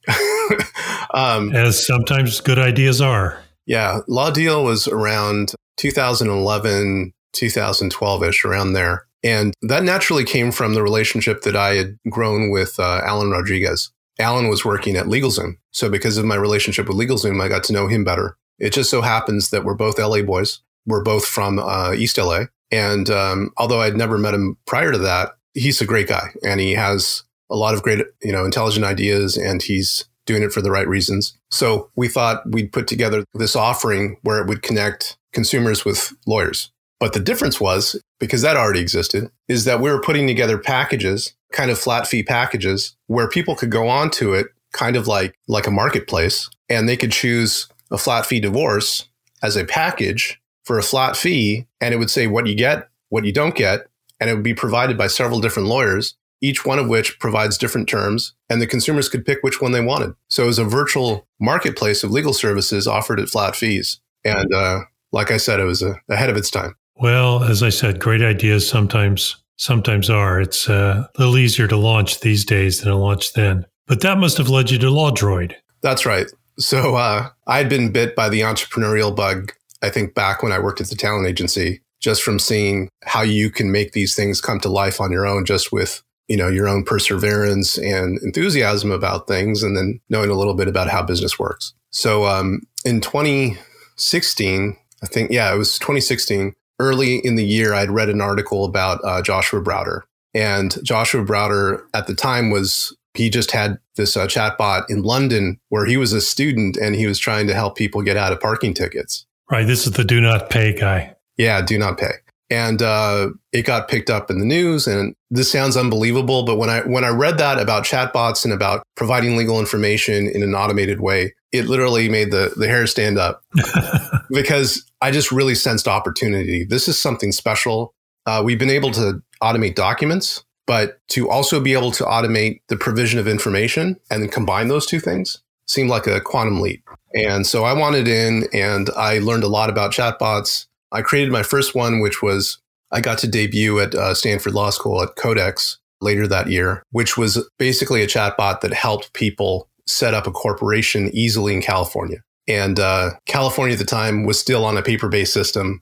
um, 1.14 1.54
As 1.54 1.86
sometimes 1.86 2.40
good 2.40 2.60
ideas 2.60 3.02
are. 3.02 3.42
Yeah, 3.66 4.00
LawDeal 4.08 4.64
was 4.64 4.88
around 4.88 5.54
2011, 5.78 7.12
2012 7.34 8.24
ish, 8.24 8.46
around 8.46 8.74
there. 8.74 9.08
And 9.24 9.54
that 9.62 9.84
naturally 9.84 10.24
came 10.24 10.52
from 10.52 10.74
the 10.74 10.84
relationship 10.84 11.42
that 11.42 11.56
I 11.56 11.76
had 11.76 11.98
grown 12.10 12.52
with 12.52 12.80
uh, 12.80 13.02
Alan 13.04 13.32
Rodriguez. 13.32 13.92
Alan 14.20 14.48
was 14.48 14.64
working 14.64 14.96
at 14.96 15.08
LegalZoom. 15.08 15.58
So 15.72 15.90
because 15.90 16.18
of 16.18 16.26
my 16.26 16.36
relationship 16.36 16.88
with 16.88 16.98
LegalZoom, 16.98 17.42
I 17.42 17.48
got 17.48 17.64
to 17.66 17.74
know 17.74 17.88
him 17.88 18.04
better. 18.04 18.38
It 18.60 18.72
just 18.72 18.90
so 18.90 19.02
happens 19.02 19.50
that 19.50 19.66
we're 19.66 19.76
both 19.76 20.00
LA 20.00 20.22
boys. 20.22 20.62
We're 20.86 21.04
both 21.04 21.26
from 21.26 21.60
uh, 21.60 21.94
East 21.94 22.18
LA. 22.18 22.46
And 22.72 23.10
um, 23.10 23.52
although 23.58 23.82
I'd 23.82 23.98
never 23.98 24.18
met 24.18 24.34
him 24.34 24.58
prior 24.66 24.92
to 24.92 24.98
that, 25.00 25.32
he's 25.54 25.82
a 25.82 25.86
great 25.86 26.08
guy 26.08 26.30
and 26.44 26.60
he 26.60 26.74
has 26.74 27.24
a 27.50 27.56
lot 27.56 27.74
of 27.74 27.84
great, 27.84 28.06
you 28.22 28.32
know, 28.32 28.46
intelligent 28.46 28.86
ideas 28.86 29.38
and 29.38 29.62
he's 29.62 30.06
doing 30.26 30.44
it 30.44 30.52
for 30.52 30.62
the 30.62 30.72
right 30.72 30.88
reasons. 30.88 31.38
So 31.52 31.90
we 31.96 32.08
thought 32.08 32.50
we'd 32.50 32.72
put 32.72 32.88
together 32.88 33.24
this 33.34 33.56
offering 33.56 34.18
where 34.24 34.42
it 34.42 34.48
would 34.48 34.62
connect 34.62 35.18
consumers 35.34 35.86
with 35.86 36.14
lawyers. 36.26 36.72
But 37.00 37.14
the 37.14 37.20
difference 37.20 37.60
was, 37.60 38.00
because 38.20 38.42
that 38.42 38.58
already 38.58 38.80
existed, 38.80 39.30
is 39.48 39.66
that 39.66 39.82
we 39.82 39.90
were 39.90 40.02
putting 40.02 40.28
together 40.28 40.58
packages, 40.58 41.34
kind 41.52 41.72
of 41.72 41.80
flat 41.80 42.08
fee 42.08 42.24
packages, 42.24 42.96
where 43.08 43.28
people 43.28 43.56
could 43.56 43.72
go 43.72 43.88
onto 43.88 44.34
it 44.34 44.48
kind 44.74 44.96
of 44.96 45.08
like 45.08 45.38
like 45.48 45.68
a 45.68 45.72
marketplace 45.72 46.50
and 46.68 46.90
they 46.90 46.98
could 46.98 47.12
choose 47.12 47.70
a 47.92 47.98
flat 47.98 48.26
fee 48.26 48.42
divorce 48.42 49.08
as 49.42 49.56
a 49.56 49.64
package 49.64 50.42
for 50.64 50.80
a 50.80 50.84
flat 50.84 51.16
fee, 51.16 51.68
and 51.80 51.94
it 51.94 51.98
would 51.98 52.10
say 52.10 52.26
what 52.28 52.48
you 52.48 52.56
get, 52.56 52.90
what 53.10 53.24
you 53.24 53.32
don't 53.32 53.56
get, 53.56 53.88
and 54.20 54.30
it 54.30 54.34
would 54.34 54.44
be 54.44 54.54
provided 54.54 54.98
by 54.98 55.08
several 55.08 55.40
different 55.40 55.70
lawyers, 55.70 56.16
each 56.42 56.66
one 56.66 56.80
of 56.80 56.90
which 56.90 57.20
provides 57.20 57.58
different 57.58 57.88
terms, 57.88 58.34
and 58.50 58.60
the 58.62 58.68
consumers 58.68 59.08
could 59.08 59.26
pick 59.26 59.40
which 59.42 59.62
one 59.62 59.72
they 59.72 59.84
wanted. 59.84 60.14
So 60.28 60.44
it 60.44 60.48
was 60.48 60.60
a 60.60 60.66
virtual 60.66 61.28
marketplace 61.40 62.04
of 62.04 62.12
legal 62.12 62.34
services 62.34 62.88
offered 62.88 63.20
at 63.20 63.30
flat 63.30 63.56
fees. 63.56 64.00
And 64.24 64.52
uh, 64.54 64.82
like 65.12 65.30
I 65.30 65.38
said, 65.38 65.60
it 65.60 65.66
was 65.66 65.84
uh, 65.84 65.94
ahead 66.10 66.32
of 66.32 66.38
its 66.38 66.50
time. 66.50 66.76
Well, 66.98 67.44
as 67.44 67.62
I 67.62 67.70
said, 67.70 68.00
great 68.00 68.22
ideas 68.22 68.68
sometimes 68.68 69.38
sometimes 69.58 70.10
are. 70.10 70.40
It's 70.40 70.70
uh, 70.70 71.08
a 71.16 71.20
little 71.20 71.38
easier 71.38 71.68
to 71.68 71.78
launch 71.78 72.20
these 72.20 72.46
days 72.46 72.80
than 72.80 72.92
to 72.92 72.98
launch 72.98 73.34
then. 73.34 73.66
But 73.88 74.02
that 74.02 74.18
must 74.18 74.38
have 74.38 74.50
led 74.50 74.72
you 74.72 74.78
to 74.80 74.88
LawDroid. 74.88 75.54
That's 75.82 76.06
right. 76.06 76.28
So 76.58 76.96
uh, 76.96 77.30
I'd 77.48 77.70
been 77.70 77.92
bit 77.92 78.16
by 78.16 78.30
the 78.30 78.42
entrepreneurial 78.42 79.16
bug, 79.16 79.54
I 79.82 79.90
think, 79.90 80.16
back 80.16 80.42
when 80.42 80.52
I 80.52 80.60
worked 80.60 80.82
at 80.82 80.88
the 80.88 80.96
talent 80.96 81.28
agency, 81.28 81.82
just 82.00 82.24
from 82.24 82.40
seeing 82.40 82.90
how 83.04 83.22
you 83.22 83.50
can 83.50 83.72
make 83.72 83.92
these 83.92 84.16
things 84.16 84.42
come 84.42 84.60
to 84.62 84.70
life 84.70 85.00
on 85.00 85.12
your 85.12 85.28
own, 85.28 85.46
just 85.46 85.72
with 85.72 86.02
you 86.28 86.38
know 86.38 86.48
your 86.48 86.68
own 86.68 86.84
perseverance 86.84 87.78
and 87.78 88.18
enthusiasm 88.24 88.92
about 88.92 89.28
things, 89.28 89.64
and 89.64 89.78
then 89.78 90.00
knowing 90.10 90.30
a 90.30 90.36
little 90.36 90.56
bit 90.56 90.68
about 90.68 90.90
how 90.90 91.04
business 91.04 91.38
works. 91.38 91.74
So 91.92 92.26
um, 92.26 92.62
in 92.84 93.00
2016, 93.00 94.78
I 95.04 95.06
think, 95.08 95.32
yeah, 95.32 95.54
it 95.54 95.58
was 95.58 95.78
2016. 95.80 96.54
Early 96.80 97.18
in 97.18 97.36
the 97.36 97.46
year, 97.46 97.74
I'd 97.74 97.90
read 97.90 98.10
an 98.10 98.22
article 98.22 98.66
about 98.66 99.00
uh, 99.04 99.22
Joshua 99.22 99.62
Browder, 99.62 100.02
and 100.34 100.76
Joshua 100.84 101.24
Browder 101.24 101.84
at 101.94 102.08
the 102.08 102.16
time 102.16 102.50
was 102.50 102.96
he 103.14 103.30
just 103.30 103.52
had 103.52 103.80
this 103.96 104.18
uh, 104.18 104.28
chatbot 104.28 104.84
in 104.90 105.04
London 105.04 105.60
where 105.70 105.86
he 105.86 105.98
was 105.98 106.14
a 106.14 106.22
student 106.22 106.78
and 106.78 106.96
he 106.96 107.08
was 107.08 107.18
trying 107.18 107.48
to 107.48 107.54
help 107.54 107.78
people 107.78 108.02
get 108.02 108.18
out 108.18 108.34
of 108.34 108.40
parking 108.42 108.74
tickets. 108.74 109.26
Right. 109.50 109.66
This 109.66 109.88
is 109.88 109.94
the 109.94 110.04
do 110.04 110.20
not 110.20 110.50
pay 110.50 110.74
guy. 110.74 111.16
Yeah, 111.38 111.62
do 111.62 111.78
not 111.78 111.98
pay. 111.98 112.12
And 112.50 112.82
uh, 112.82 113.30
it 113.52 113.66
got 113.66 113.88
picked 113.88 114.10
up 114.10 114.30
in 114.30 114.40
the 114.40 114.46
news. 114.46 114.88
And 114.88 115.16
this 115.30 115.52
sounds 115.52 115.76
unbelievable, 115.76 116.44
but 116.46 116.58
when 116.58 116.70
I 116.70 116.82
when 116.82 117.04
I 117.04 117.10
read 117.10 117.38
that 117.38 117.60
about 117.60 117.84
chatbots 117.84 118.44
and 118.44 118.54
about 118.54 118.84
providing 118.96 119.36
legal 119.36 119.60
information 119.60 120.28
in 120.28 120.44
an 120.44 120.54
automated 120.54 121.02
way, 121.02 121.34
it 121.52 121.66
literally 121.66 122.10
made 122.10 122.32
the 122.32 122.54
the 122.56 122.68
hair 122.68 122.86
stand 122.88 123.18
up 123.18 123.42
because 124.30 124.86
I 125.02 125.12
just 125.12 125.32
really 125.32 125.56
sensed 125.56 125.88
opportunity. 125.88 126.64
This 126.64 126.88
is 126.88 127.00
something 127.00 127.32
special. 127.32 127.94
Uh, 128.26 128.42
we've 128.44 128.60
been 128.60 128.70
able 128.70 128.92
to 128.92 129.22
automate 129.42 129.76
documents, 129.76 130.44
but 130.66 131.00
to 131.10 131.30
also 131.30 131.60
be 131.60 131.74
able 131.74 131.92
to 131.92 132.04
automate 132.04 132.62
the 132.70 132.78
provision 132.78 133.20
of 133.20 133.28
information 133.28 133.98
and 134.10 134.22
then 134.22 134.30
combine 134.30 134.68
those 134.68 134.86
two 134.86 135.00
things 135.00 135.42
seemed 135.68 135.90
like 135.90 136.08
a 136.08 136.22
quantum 136.22 136.62
leap. 136.62 136.88
And 137.14 137.46
so 137.48 137.64
I 137.64 137.74
wanted 137.74 138.08
in 138.08 138.48
and 138.54 138.90
I 138.96 139.20
learned 139.20 139.44
a 139.44 139.48
lot 139.48 139.70
about 139.70 139.92
chatbots. 139.92 140.68
I 140.96 141.02
created 141.02 141.32
my 141.32 141.44
first 141.44 141.76
one, 141.76 142.00
which 142.00 142.22
was 142.22 142.58
I 142.92 143.02
got 143.02 143.18
to 143.20 143.28
debut 143.28 143.80
at 143.80 143.94
uh, 143.94 144.14
Stanford 144.14 144.54
Law 144.54 144.70
School 144.70 145.02
at 145.04 145.16
Codex 145.16 145.78
later 146.02 146.28
that 146.28 146.50
year, 146.50 146.84
which 146.92 147.18
was 147.18 147.48
basically 147.60 148.02
a 148.02 148.08
chatbot 148.08 148.62
that 148.62 148.74
helped 148.74 149.14
people 149.14 149.68
set 149.86 150.14
up 150.14 150.26
a 150.26 150.32
corporation 150.32 151.10
easily 151.14 151.54
in 151.54 151.62
California. 151.62 152.24
And 152.48 152.80
uh, 152.80 153.12
California 153.26 153.74
at 153.74 153.80
the 153.80 153.86
time 153.86 154.24
was 154.24 154.40
still 154.40 154.64
on 154.66 154.78
a 154.78 154.82
paper 154.82 155.10
based 155.10 155.34
system. 155.34 155.82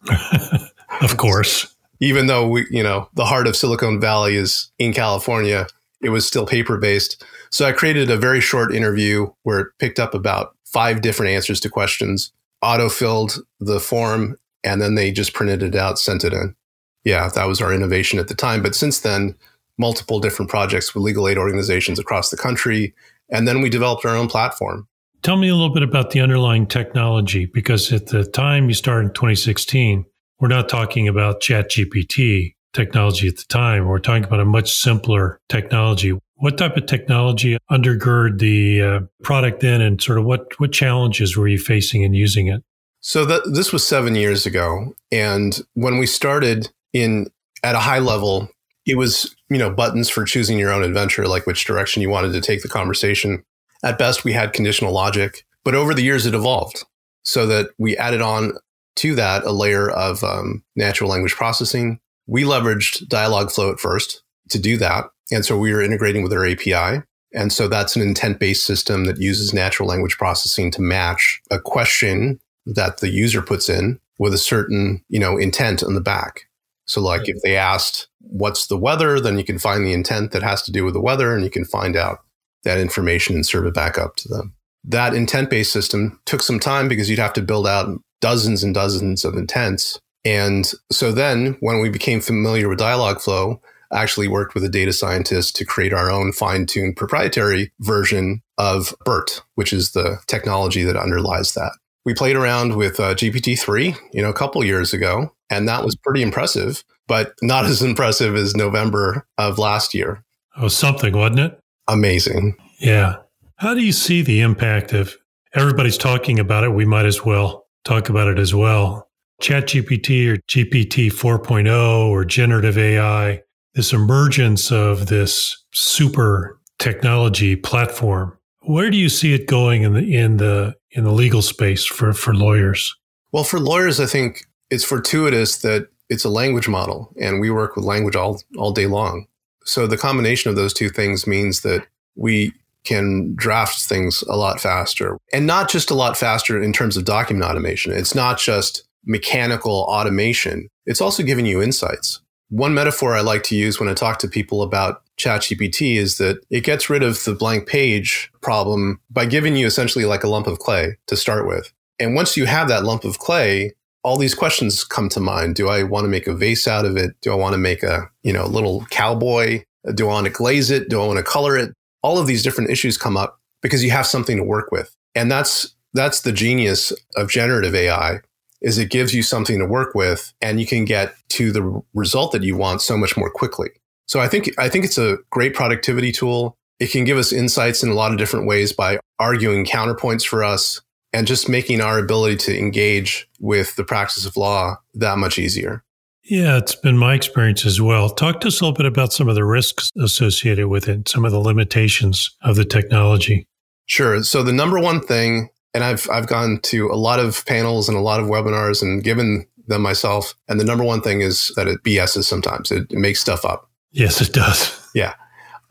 of 1.01 1.17
course. 1.17 1.75
Even 1.99 2.27
though 2.27 2.47
we, 2.47 2.65
you 2.71 2.83
know, 2.83 3.07
the 3.13 3.25
heart 3.25 3.47
of 3.47 3.55
Silicon 3.55 3.99
Valley 3.99 4.35
is 4.35 4.71
in 4.79 4.93
California, 4.93 5.67
it 6.01 6.09
was 6.09 6.25
still 6.25 6.45
paper 6.45 6.77
based. 6.77 7.23
So 7.51 7.65
I 7.65 7.71
created 7.71 8.09
a 8.09 8.17
very 8.17 8.41
short 8.41 8.73
interview 8.73 9.31
where 9.43 9.59
it 9.59 9.67
picked 9.77 9.99
up 9.99 10.13
about 10.13 10.55
five 10.65 11.01
different 11.01 11.31
answers 11.31 11.59
to 11.61 11.69
questions, 11.69 12.33
auto 12.61 12.89
filled 12.89 13.37
the 13.59 13.79
form, 13.79 14.37
and 14.63 14.81
then 14.81 14.95
they 14.95 15.11
just 15.11 15.33
printed 15.33 15.63
it 15.63 15.75
out, 15.75 15.99
sent 15.99 16.23
it 16.23 16.33
in. 16.33 16.55
Yeah, 17.03 17.29
that 17.35 17.47
was 17.47 17.61
our 17.61 17.73
innovation 17.73 18.19
at 18.19 18.27
the 18.27 18.35
time. 18.35 18.61
But 18.61 18.75
since 18.75 19.01
then, 19.01 19.35
multiple 19.77 20.19
different 20.19 20.49
projects 20.49 20.93
with 20.93 21.03
legal 21.03 21.27
aid 21.27 21.37
organizations 21.37 21.99
across 21.99 22.29
the 22.29 22.37
country. 22.37 22.93
And 23.29 23.47
then 23.47 23.61
we 23.61 23.69
developed 23.69 24.05
our 24.05 24.15
own 24.15 24.27
platform. 24.27 24.87
Tell 25.21 25.37
me 25.37 25.47
a 25.47 25.55
little 25.55 25.73
bit 25.73 25.83
about 25.83 26.11
the 26.11 26.19
underlying 26.19 26.67
technology, 26.67 27.45
because 27.45 27.91
at 27.93 28.07
the 28.07 28.25
time 28.25 28.67
you 28.67 28.73
started 28.73 29.07
in 29.07 29.13
2016, 29.13 30.05
we're 30.39 30.49
not 30.49 30.67
talking 30.67 31.07
about 31.07 31.41
ChatGPT 31.41 32.55
technology 32.73 33.29
at 33.29 33.37
the 33.37 33.45
time. 33.47 33.87
We're 33.87 33.99
talking 33.99 34.25
about 34.25 34.41
a 34.41 34.45
much 34.45 34.73
simpler 34.73 35.39
technology. 35.47 36.17
What 36.35 36.57
type 36.57 36.75
of 36.75 36.87
technology 36.87 37.57
undergird 37.71 38.39
the 38.39 38.81
uh, 38.81 38.99
product 39.21 39.61
then, 39.61 39.79
and 39.79 40.01
sort 40.01 40.17
of 40.17 40.25
what 40.25 40.59
what 40.59 40.73
challenges 40.73 41.37
were 41.37 41.47
you 41.47 41.57
facing 41.57 42.01
in 42.01 42.13
using 42.13 42.47
it? 42.47 42.61
So 43.05 43.25
this 43.25 43.73
was 43.73 43.85
seven 43.85 44.15
years 44.15 44.45
ago, 44.45 44.95
and 45.11 45.61
when 45.73 45.97
we 45.97 46.05
started 46.05 46.71
in 46.93 47.27
at 47.61 47.75
a 47.75 47.79
high 47.79 47.99
level, 47.99 48.49
it 48.85 48.95
was 48.95 49.35
you 49.49 49.57
know 49.57 49.69
buttons 49.69 50.09
for 50.09 50.23
choosing 50.23 50.57
your 50.57 50.71
own 50.71 50.83
adventure, 50.83 51.27
like 51.27 51.45
which 51.45 51.65
direction 51.65 52.01
you 52.01 52.09
wanted 52.09 52.31
to 52.31 52.39
take 52.39 52.61
the 52.61 52.69
conversation. 52.69 53.43
At 53.83 53.97
best, 53.97 54.23
we 54.23 54.31
had 54.31 54.53
conditional 54.53 54.93
logic, 54.93 55.45
but 55.65 55.75
over 55.75 55.93
the 55.93 56.01
years, 56.01 56.25
it 56.25 56.33
evolved 56.33 56.85
so 57.23 57.45
that 57.45 57.71
we 57.77 57.97
added 57.97 58.21
on 58.21 58.53
to 58.95 59.15
that 59.15 59.43
a 59.43 59.51
layer 59.51 59.89
of 59.89 60.23
um, 60.23 60.63
natural 60.77 61.09
language 61.09 61.35
processing. 61.35 61.99
We 62.25 62.43
leveraged 62.43 63.07
Dialogflow 63.09 63.73
at 63.73 63.81
first 63.81 64.23
to 64.47 64.59
do 64.59 64.77
that. 64.77 65.09
And 65.29 65.43
so 65.43 65.57
we 65.57 65.73
were 65.73 65.81
integrating 65.81 66.21
with 66.21 66.31
their 66.31 66.45
API. 66.45 67.03
And 67.33 67.51
so 67.51 67.67
that's 67.67 67.97
an 67.97 68.01
intent 68.01 68.39
based 68.39 68.65
system 68.65 69.05
that 69.05 69.17
uses 69.17 69.53
natural 69.53 69.89
language 69.89 70.17
processing 70.17 70.71
to 70.71 70.81
match 70.81 71.41
a 71.51 71.59
question 71.59 72.39
that 72.65 72.99
the 72.99 73.09
user 73.09 73.41
puts 73.41 73.69
in 73.69 73.99
with 74.19 74.33
a 74.33 74.37
certain, 74.37 75.03
you 75.09 75.19
know, 75.19 75.37
intent 75.37 75.83
on 75.83 75.95
the 75.95 76.01
back. 76.01 76.47
So 76.85 77.01
like 77.01 77.27
if 77.29 77.41
they 77.43 77.55
asked, 77.55 78.07
what's 78.19 78.67
the 78.67 78.77
weather? 78.77 79.19
Then 79.19 79.37
you 79.37 79.43
can 79.43 79.59
find 79.59 79.85
the 79.85 79.93
intent 79.93 80.31
that 80.31 80.43
has 80.43 80.61
to 80.63 80.71
do 80.71 80.83
with 80.83 80.93
the 80.93 81.01
weather 81.01 81.33
and 81.33 81.43
you 81.43 81.49
can 81.49 81.65
find 81.65 81.95
out 81.95 82.19
that 82.63 82.79
information 82.79 83.35
and 83.35 83.45
serve 83.45 83.65
it 83.65 83.73
back 83.73 83.97
up 83.97 84.15
to 84.17 84.29
them. 84.29 84.53
That 84.83 85.13
intent 85.13 85.49
based 85.49 85.71
system 85.71 86.19
took 86.25 86.41
some 86.41 86.59
time 86.59 86.87
because 86.87 87.09
you'd 87.09 87.19
have 87.19 87.33
to 87.33 87.41
build 87.41 87.67
out 87.67 87.99
dozens 88.21 88.63
and 88.63 88.73
dozens 88.73 89.25
of 89.25 89.35
intents. 89.35 89.99
And 90.25 90.71
so 90.91 91.11
then 91.11 91.57
when 91.59 91.79
we 91.79 91.89
became 91.89 92.21
familiar 92.21 92.69
with 92.69 92.79
Dialogflow, 92.79 93.59
actually 93.93 94.27
worked 94.27 94.55
with 94.55 94.63
a 94.63 94.69
data 94.69 94.91
scientist 94.91 95.55
to 95.55 95.65
create 95.65 95.93
our 95.93 96.09
own 96.09 96.31
fine 96.31 96.65
tuned 96.65 96.95
proprietary 96.95 97.71
version 97.79 98.41
of 98.57 98.95
BERT, 99.05 99.41
which 99.55 99.71
is 99.71 99.91
the 99.91 100.17
technology 100.27 100.83
that 100.83 100.97
underlies 100.97 101.53
that. 101.53 101.71
We 102.05 102.13
played 102.13 102.35
around 102.35 102.75
with 102.75 102.99
uh, 102.99 103.15
GPT-3, 103.15 103.95
you 104.11 104.21
know, 104.21 104.29
a 104.29 104.33
couple 104.33 104.63
years 104.63 104.93
ago, 104.93 105.33
and 105.49 105.67
that 105.67 105.83
was 105.83 105.95
pretty 105.95 106.21
impressive, 106.21 106.83
but 107.07 107.33
not 107.41 107.65
as 107.67 107.81
impressive 107.81 108.35
as 108.35 108.55
November 108.55 109.25
of 109.37 109.57
last 109.57 109.93
year. 109.93 110.23
Oh, 110.57 110.67
something, 110.67 111.15
wasn't 111.15 111.39
it? 111.39 111.59
Amazing. 111.87 112.55
Yeah. 112.79 113.17
How 113.57 113.73
do 113.73 113.81
you 113.81 113.91
see 113.91 114.21
the 114.21 114.41
impact 114.41 114.93
of 114.93 115.15
everybody's 115.53 115.97
talking 115.97 116.39
about 116.39 116.63
it? 116.63 116.69
We 116.73 116.85
might 116.85 117.05
as 117.05 117.25
well 117.25 117.65
talk 117.85 118.09
about 118.09 118.27
it 118.27 118.39
as 118.39 118.53
well. 118.53 119.09
ChatGPT 119.41 120.27
or 120.27 120.37
GPT 120.49 121.11
4.0 121.11 122.07
or 122.09 122.23
generative 122.23 122.77
AI 122.77 123.41
this 123.73 123.93
emergence 123.93 124.71
of 124.71 125.07
this 125.07 125.63
super 125.73 126.59
technology 126.79 127.55
platform. 127.55 128.37
Where 128.61 128.89
do 128.89 128.97
you 128.97 129.09
see 129.09 129.33
it 129.33 129.47
going 129.47 129.83
in 129.83 129.93
the 129.93 130.15
in 130.15 130.37
the 130.37 130.75
in 130.93 131.03
the 131.03 131.11
legal 131.11 131.41
space 131.41 131.85
for 131.85 132.13
for 132.13 132.33
lawyers? 132.33 132.95
Well, 133.31 133.43
for 133.43 133.59
lawyers, 133.59 133.99
I 133.99 134.05
think 134.05 134.45
it's 134.69 134.83
fortuitous 134.83 135.57
that 135.61 135.89
it's 136.09 136.23
a 136.23 136.29
language 136.29 136.67
model, 136.67 137.13
and 137.19 137.39
we 137.39 137.49
work 137.49 137.75
with 137.75 137.85
language 137.85 138.15
all 138.15 138.41
all 138.57 138.71
day 138.71 138.87
long. 138.87 139.27
So 139.65 139.87
the 139.87 139.97
combination 139.97 140.49
of 140.49 140.55
those 140.55 140.73
two 140.73 140.89
things 140.89 141.25
means 141.25 141.61
that 141.61 141.85
we 142.15 142.53
can 142.83 143.33
draft 143.35 143.81
things 143.83 144.23
a 144.23 144.35
lot 144.35 144.59
faster, 144.59 145.17
and 145.31 145.47
not 145.47 145.69
just 145.69 145.89
a 145.89 145.95
lot 145.95 146.17
faster 146.17 146.61
in 146.61 146.73
terms 146.73 146.97
of 146.97 147.05
document 147.05 147.49
automation. 147.49 147.91
It's 147.91 148.15
not 148.15 148.37
just 148.37 148.83
mechanical 149.05 149.85
automation. 149.89 150.67
It's 150.85 151.01
also 151.01 151.23
giving 151.23 151.45
you 151.45 151.61
insights. 151.61 152.21
One 152.49 152.73
metaphor 152.73 153.15
I 153.15 153.21
like 153.21 153.43
to 153.43 153.55
use 153.55 153.79
when 153.79 153.89
I 153.89 153.93
talk 153.93 154.19
to 154.19 154.27
people 154.27 154.61
about 154.61 155.01
ChatGPT 155.17 155.95
is 155.97 156.17
that 156.17 156.37
it 156.49 156.63
gets 156.63 156.89
rid 156.89 157.03
of 157.03 157.23
the 157.23 157.33
blank 157.33 157.67
page 157.67 158.31
problem 158.43 158.99
by 159.09 159.25
giving 159.25 159.55
you 159.55 159.65
essentially 159.65 160.05
like 160.05 160.23
a 160.23 160.29
lump 160.29 160.47
of 160.47 160.59
clay 160.59 160.97
to 161.07 161.15
start 161.15 161.47
with. 161.47 161.71
And 161.99 162.15
once 162.15 162.37
you 162.37 162.45
have 162.45 162.67
that 162.67 162.83
lump 162.83 163.03
of 163.03 163.19
clay, 163.19 163.71
all 164.03 164.17
these 164.17 164.35
questions 164.35 164.83
come 164.83 165.09
to 165.09 165.19
mind. 165.19 165.55
Do 165.55 165.69
I 165.69 165.83
want 165.83 166.05
to 166.05 166.09
make 166.09 166.27
a 166.27 166.33
vase 166.33 166.67
out 166.67 166.85
of 166.85 166.97
it? 166.97 167.11
Do 167.21 167.31
I 167.31 167.35
want 167.35 167.53
to 167.53 167.57
make 167.57 167.83
a, 167.83 168.09
you 168.21 168.33
know, 168.33 168.45
little 168.45 168.85
cowboy? 168.89 169.63
Do 169.95 170.09
I 170.09 170.13
want 170.13 170.27
to 170.27 170.31
glaze 170.31 170.69
it? 170.69 170.89
Do 170.89 171.01
I 171.01 171.07
want 171.07 171.17
to 171.17 171.23
color 171.23 171.57
it? 171.57 171.73
All 172.01 172.19
of 172.19 172.27
these 172.27 172.43
different 172.43 172.69
issues 172.69 172.97
come 172.97 173.15
up 173.15 173.39
because 173.61 173.83
you 173.83 173.91
have 173.91 174.05
something 174.05 174.37
to 174.37 174.43
work 174.43 174.71
with. 174.71 174.93
And 175.15 175.31
that's 175.31 175.73
that's 175.93 176.21
the 176.21 176.31
genius 176.31 176.91
of 177.15 177.29
generative 177.29 177.75
AI 177.75 178.19
is 178.61 178.77
it 178.77 178.89
gives 178.89 179.13
you 179.13 179.21
something 179.21 179.59
to 179.59 179.65
work 179.65 179.93
with 179.93 180.33
and 180.41 180.59
you 180.59 180.65
can 180.65 180.85
get 180.85 181.13
to 181.27 181.51
the 181.51 181.81
result 181.93 182.31
that 182.31 182.43
you 182.43 182.55
want 182.55 182.81
so 182.81 182.97
much 182.97 183.15
more 183.15 183.29
quickly. 183.29 183.69
So 184.07 184.19
I 184.19 184.27
think 184.27 184.49
I 184.57 184.69
think 184.69 184.85
it's 184.85 184.97
a 184.97 185.17
great 185.29 185.53
productivity 185.53 186.11
tool. 186.11 186.57
It 186.83 186.91
can 186.91 187.05
give 187.05 187.17
us 187.17 187.31
insights 187.31 187.81
in 187.81 187.87
a 187.87 187.93
lot 187.93 188.11
of 188.11 188.17
different 188.17 188.45
ways 188.45 188.73
by 188.73 188.99
arguing 189.17 189.65
counterpoints 189.65 190.27
for 190.27 190.43
us 190.43 190.81
and 191.13 191.25
just 191.25 191.47
making 191.47 191.79
our 191.79 191.97
ability 191.97 192.35
to 192.35 192.59
engage 192.59 193.29
with 193.39 193.77
the 193.77 193.85
practice 193.85 194.25
of 194.25 194.35
law 194.35 194.75
that 194.95 195.17
much 195.17 195.39
easier. 195.39 195.81
Yeah, 196.25 196.57
it's 196.57 196.75
been 196.75 196.97
my 196.97 197.13
experience 197.13 197.65
as 197.65 197.79
well. 197.79 198.09
Talk 198.09 198.41
to 198.41 198.49
us 198.49 198.59
a 198.59 198.65
little 198.65 198.75
bit 198.75 198.85
about 198.85 199.13
some 199.13 199.29
of 199.29 199.35
the 199.35 199.45
risks 199.45 199.91
associated 199.97 200.67
with 200.67 200.89
it, 200.89 201.07
some 201.07 201.23
of 201.23 201.31
the 201.31 201.39
limitations 201.39 202.35
of 202.41 202.57
the 202.57 202.65
technology. 202.65 203.47
Sure. 203.85 204.21
So 204.21 204.43
the 204.43 204.51
number 204.51 204.77
one 204.77 204.99
thing 204.99 205.49
and 205.73 205.85
I've 205.85 206.05
I've 206.11 206.27
gone 206.27 206.59
to 206.63 206.89
a 206.91 206.95
lot 206.97 207.21
of 207.21 207.45
panels 207.45 207.87
and 207.87 207.97
a 207.97 208.01
lot 208.01 208.19
of 208.19 208.27
webinars 208.27 208.81
and 208.81 209.01
given 209.01 209.47
them 209.67 209.81
myself. 209.81 210.35
And 210.49 210.59
the 210.59 210.65
number 210.65 210.83
one 210.83 211.01
thing 211.01 211.21
is 211.21 211.53
that 211.55 211.69
it 211.69 211.81
BSs 211.83 212.25
sometimes. 212.25 212.71
It, 212.71 212.91
it 212.91 212.97
makes 212.97 213.21
stuff 213.21 213.45
up. 213.45 213.69
Yes, 213.91 214.19
it 214.21 214.33
does. 214.33 214.79
Yeah. 214.93 215.13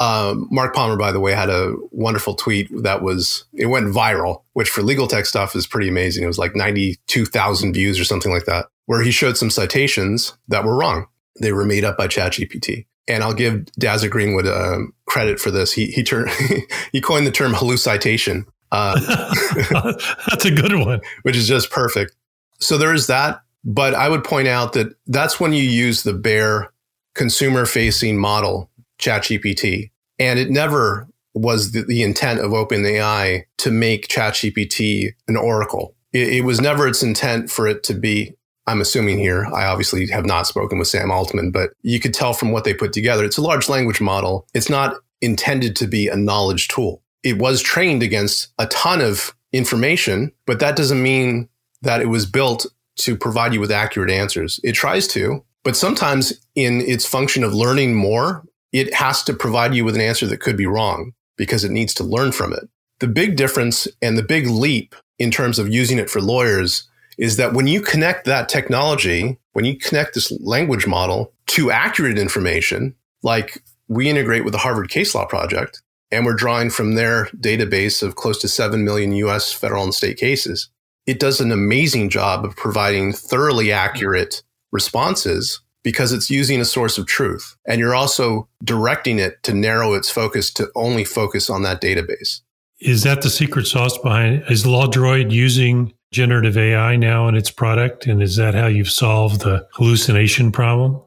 Um, 0.02 0.49
Mark 0.50 0.75
Palmer, 0.75 0.97
by 0.97 1.12
the 1.12 1.21
way, 1.21 1.32
had 1.32 1.49
a 1.49 1.75
wonderful 1.90 2.35
tweet 2.35 2.68
that 2.82 3.02
was 3.02 3.44
it 3.52 3.66
went 3.66 3.94
viral, 3.94 4.42
which 4.52 4.68
for 4.68 4.82
legal 4.82 5.06
tech 5.06 5.26
stuff 5.26 5.54
is 5.54 5.66
pretty 5.66 5.88
amazing. 5.88 6.25
It 6.25 6.28
was 6.28 6.38
like 6.38 6.56
ninety 6.56 6.99
two 7.06 7.25
thousand 7.25 7.75
views 7.75 8.00
or 8.00 8.04
something 8.04 8.32
like 8.32 8.47
that, 8.47 8.66
where 8.87 9.02
he 9.02 9.12
showed 9.12 9.37
some 9.37 9.50
citations 9.50 10.37
that 10.49 10.64
were 10.64 10.76
wrong. 10.76 11.06
They 11.40 11.52
were 11.52 11.64
made 11.64 11.85
up 11.85 11.97
by 11.97 12.09
ChatGPT. 12.09 12.87
And 13.09 13.23
I'll 13.23 13.35
give 13.35 13.64
Dazza 13.80 14.09
Greenwood 14.11 14.47
um, 14.47 14.92
credit 15.06 15.38
for 15.38 15.50
this. 15.50 15.73
He 15.73 15.87
he 15.87 16.02
turned 16.02 16.30
he 16.92 17.00
coined 17.00 17.26
the 17.26 17.30
term 17.30 17.54
hallucitation, 17.54 18.47
uh, 18.73 18.99
that's 20.28 20.47
a 20.47 20.50
good 20.50 20.75
one. 20.75 21.00
Which 21.23 21.37
is 21.37 21.47
just 21.47 21.71
perfect. 21.71 22.16
So 22.59 22.76
there 22.76 22.94
is 22.94 23.06
that. 23.06 23.42
But 23.64 23.94
I 23.94 24.09
would 24.09 24.25
point 24.25 24.49
out 24.49 24.73
that 24.73 24.97
that's 25.06 25.38
when 25.38 25.52
you 25.52 25.62
use 25.62 26.02
the 26.02 26.12
bare 26.12 26.73
consumer 27.14 27.66
facing 27.66 28.18
model, 28.18 28.68
ChatGPT. 28.99 29.92
And 30.23 30.38
it 30.38 30.50
never 30.50 31.09
was 31.35 31.73
the, 31.73 31.83
the 31.83 32.02
intent 32.02 32.41
of 32.41 32.52
OpenAI 32.52 33.45
to 33.59 33.71
make 33.71 34.09
ChatGPT 34.09 35.14
an 35.26 35.37
oracle. 35.37 35.97
It, 36.12 36.29
it 36.29 36.45
was 36.45 36.61
never 36.61 36.87
its 36.87 37.02
intent 37.02 37.50
for 37.50 37.67
it 37.67 37.83
to 37.85 37.95
be 37.95 38.35
I'm 38.67 38.81
assuming 38.81 39.19
here, 39.19 39.47
I 39.47 39.64
obviously 39.64 40.07
have 40.11 40.25
not 40.25 40.47
spoken 40.47 40.79
with 40.79 40.87
Sam 40.87 41.11
Altman, 41.11 41.50
but 41.50 41.71
you 41.83 41.99
could 41.99 42.14
tell 42.14 42.33
from 42.33 42.52
what 42.52 42.62
they 42.62 42.73
put 42.73 42.93
together. 42.93 43.25
It's 43.25 43.37
a 43.37 43.43
large 43.43 43.69
language 43.69 44.00
model. 44.00 44.47
It's 44.55 44.71
not 44.71 44.95
intended 45.21 45.75
to 45.76 45.88
be 45.88 46.07
a 46.07 46.14
knowledge 46.14 46.69
tool. 46.69 47.02
It 47.25 47.38
was 47.38 47.61
trained 47.61 48.05
against 48.05 48.52
a 48.61 48.67
ton 48.67 49.00
of 49.00 49.35
information, 49.52 50.31
but 50.47 50.61
that 50.61 50.76
doesn't 50.76 51.02
mean 51.02 51.49
that 51.83 52.00
it 52.00 52.07
was 52.07 52.25
built 52.25 52.67
to 52.99 53.17
provide 53.17 53.52
you 53.52 53.59
with 53.59 53.73
accurate 53.73 54.11
answers. 54.11 54.61
It 54.62 54.73
tries 54.73 55.09
to, 55.09 55.45
but 55.64 55.76
sometimes 55.76 56.33
in 56.55 56.83
its 56.83 57.05
function 57.05 57.43
of 57.43 57.52
learning 57.52 57.95
more, 57.95 58.45
it 58.73 58.95
has 58.95 59.23
to 59.25 59.35
provide 59.35 59.75
you 59.75 59.85
with 59.85 59.95
an 59.95 60.00
answer 60.00 60.26
that 60.26 60.41
could 60.41 60.57
be 60.57 60.67
wrong 60.67 61.12
because 61.37 61.64
it 61.64 61.71
needs 61.71 61.95
to 61.95 62.05
learn 62.05 62.33
from 62.33 62.52
it. 62.52 62.69
The 63.00 63.09
big 63.09 63.37
difference 63.37 63.88
and 64.00 64.17
the 64.17 64.23
big 64.23 64.47
leap 64.47 64.95
in 65.19 65.31
terms 65.31 65.59
of 65.59 65.69
using 65.69 65.99
it 65.99 66.11
for 66.11 66.21
lawyers 66.21 66.88
is 67.19 67.37
that 67.37 67.52
when 67.52 67.67
you 67.67 67.81
connect 67.81 68.25
that 68.25 68.49
technology, 68.49 69.38
when 69.52 69.64
you 69.64 69.76
connect 69.76 70.14
this 70.14 70.33
language 70.41 70.87
model 70.87 71.33
to 71.49 71.71
accurate 71.71 72.19
information, 72.19 72.95
like 73.23 73.62
we 73.88 74.09
integrate 74.09 74.45
with 74.45 74.52
the 74.52 74.59
Harvard 74.59 74.88
Case 74.88 75.14
Law 75.14 75.26
Project, 75.26 75.83
and 76.11 76.26
we're 76.26 76.35
drawing 76.35 76.71
from 76.71 76.95
their 76.95 77.26
database 77.38 78.02
of 78.02 78.17
close 78.17 78.41
to 78.41 78.49
7 78.49 78.85
million 78.85 79.12
US 79.12 79.52
federal 79.52 79.85
and 79.85 79.95
state 79.95 80.19
cases, 80.19 80.69
it 81.07 81.19
does 81.19 81.41
an 81.41 81.50
amazing 81.50 82.09
job 82.11 82.45
of 82.45 82.55
providing 82.57 83.12
thoroughly 83.12 83.73
accurate 83.73 84.43
responses 84.71 85.61
because 85.83 86.12
it's 86.12 86.31
using 86.31 86.61
a 86.61 86.65
source 86.65 86.99
of 86.99 87.07
truth. 87.07 87.57
And 87.67 87.79
you're 87.79 87.95
also 87.95 88.49
directing 88.62 89.19
it 89.19 89.43
to 89.45 89.55
narrow 89.55 89.95
its 89.95 90.11
focus 90.11 90.53
to 90.55 90.71
only 90.75 91.05
focus 91.05 91.51
on 91.51 91.62
that 91.62 91.81
database. 91.81 92.41
Is 92.81 93.03
that 93.05 93.23
the 93.23 93.31
secret 93.31 93.67
sauce 93.67 93.97
behind 93.99 94.45
Is 94.49 94.65
LawDroid 94.65 95.31
using 95.31 95.93
generative 96.11 96.57
AI 96.57 96.97
now 96.97 97.29
in 97.29 97.37
its 97.37 97.51
product? 97.51 98.07
And 98.07 98.23
is 98.23 98.37
that 98.37 98.55
how 98.55 98.67
you've 98.67 98.91
solved 98.91 99.41
the 99.41 99.67
hallucination 99.75 100.53
problem? 100.53 101.01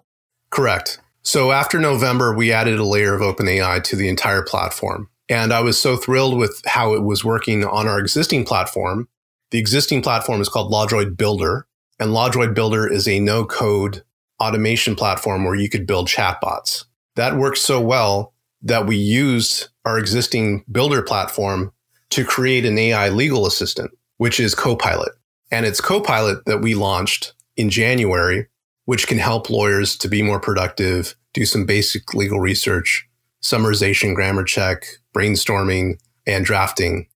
Correct. 0.49 0.99
So 1.21 1.51
after 1.51 1.79
November, 1.79 2.33
we 2.33 2.51
added 2.51 2.79
a 2.79 2.85
layer 2.85 3.13
of 3.13 3.21
OpenAI 3.21 3.83
to 3.83 3.95
the 3.95 4.07
entire 4.07 4.41
platform. 4.41 5.09
And 5.27 5.51
I 5.51 5.61
was 5.61 5.79
so 5.79 5.97
thrilled 5.97 6.37
with 6.37 6.61
how 6.65 6.93
it 6.93 7.03
was 7.03 7.25
working 7.25 7.65
on 7.65 7.87
our 7.87 7.99
existing 7.99 8.45
platform. 8.45 9.07
The 9.51 9.57
existing 9.57 10.01
platform 10.01 10.39
is 10.39 10.49
called 10.49 10.71
LawDroid 10.71 11.17
Builder. 11.17 11.67
And 11.99 12.11
LawDroid 12.11 12.53
Builder 12.53 12.87
is 12.87 13.07
a 13.07 13.19
no 13.19 13.43
code 13.45 14.03
automation 14.39 14.95
platform 14.95 15.43
where 15.43 15.55
you 15.55 15.69
could 15.69 15.87
build 15.87 16.07
chatbots. 16.07 16.85
That 17.15 17.37
worked 17.37 17.57
so 17.57 17.79
well 17.79 18.33
that 18.61 18.87
we 18.87 18.97
used 18.97 19.69
our 19.85 19.97
existing 19.97 20.65
builder 20.71 21.01
platform 21.01 21.71
to 22.09 22.25
create 22.25 22.65
an 22.65 22.77
AI 22.77 23.09
legal 23.09 23.45
assistant, 23.45 23.91
which 24.17 24.39
is 24.39 24.55
Copilot. 24.55 25.13
And 25.51 25.65
it's 25.65 25.81
Copilot 25.81 26.45
that 26.45 26.61
we 26.61 26.75
launched 26.75 27.33
in 27.55 27.69
January, 27.69 28.47
which 28.85 29.07
can 29.07 29.17
help 29.17 29.49
lawyers 29.49 29.97
to 29.97 30.07
be 30.07 30.21
more 30.21 30.39
productive, 30.39 31.15
do 31.33 31.45
some 31.45 31.65
basic 31.65 32.13
legal 32.13 32.39
research, 32.39 33.07
summarization, 33.41 34.15
grammar 34.15 34.43
check, 34.43 34.85
brainstorming, 35.15 35.99
and 36.25 36.45
drafting. 36.45 37.07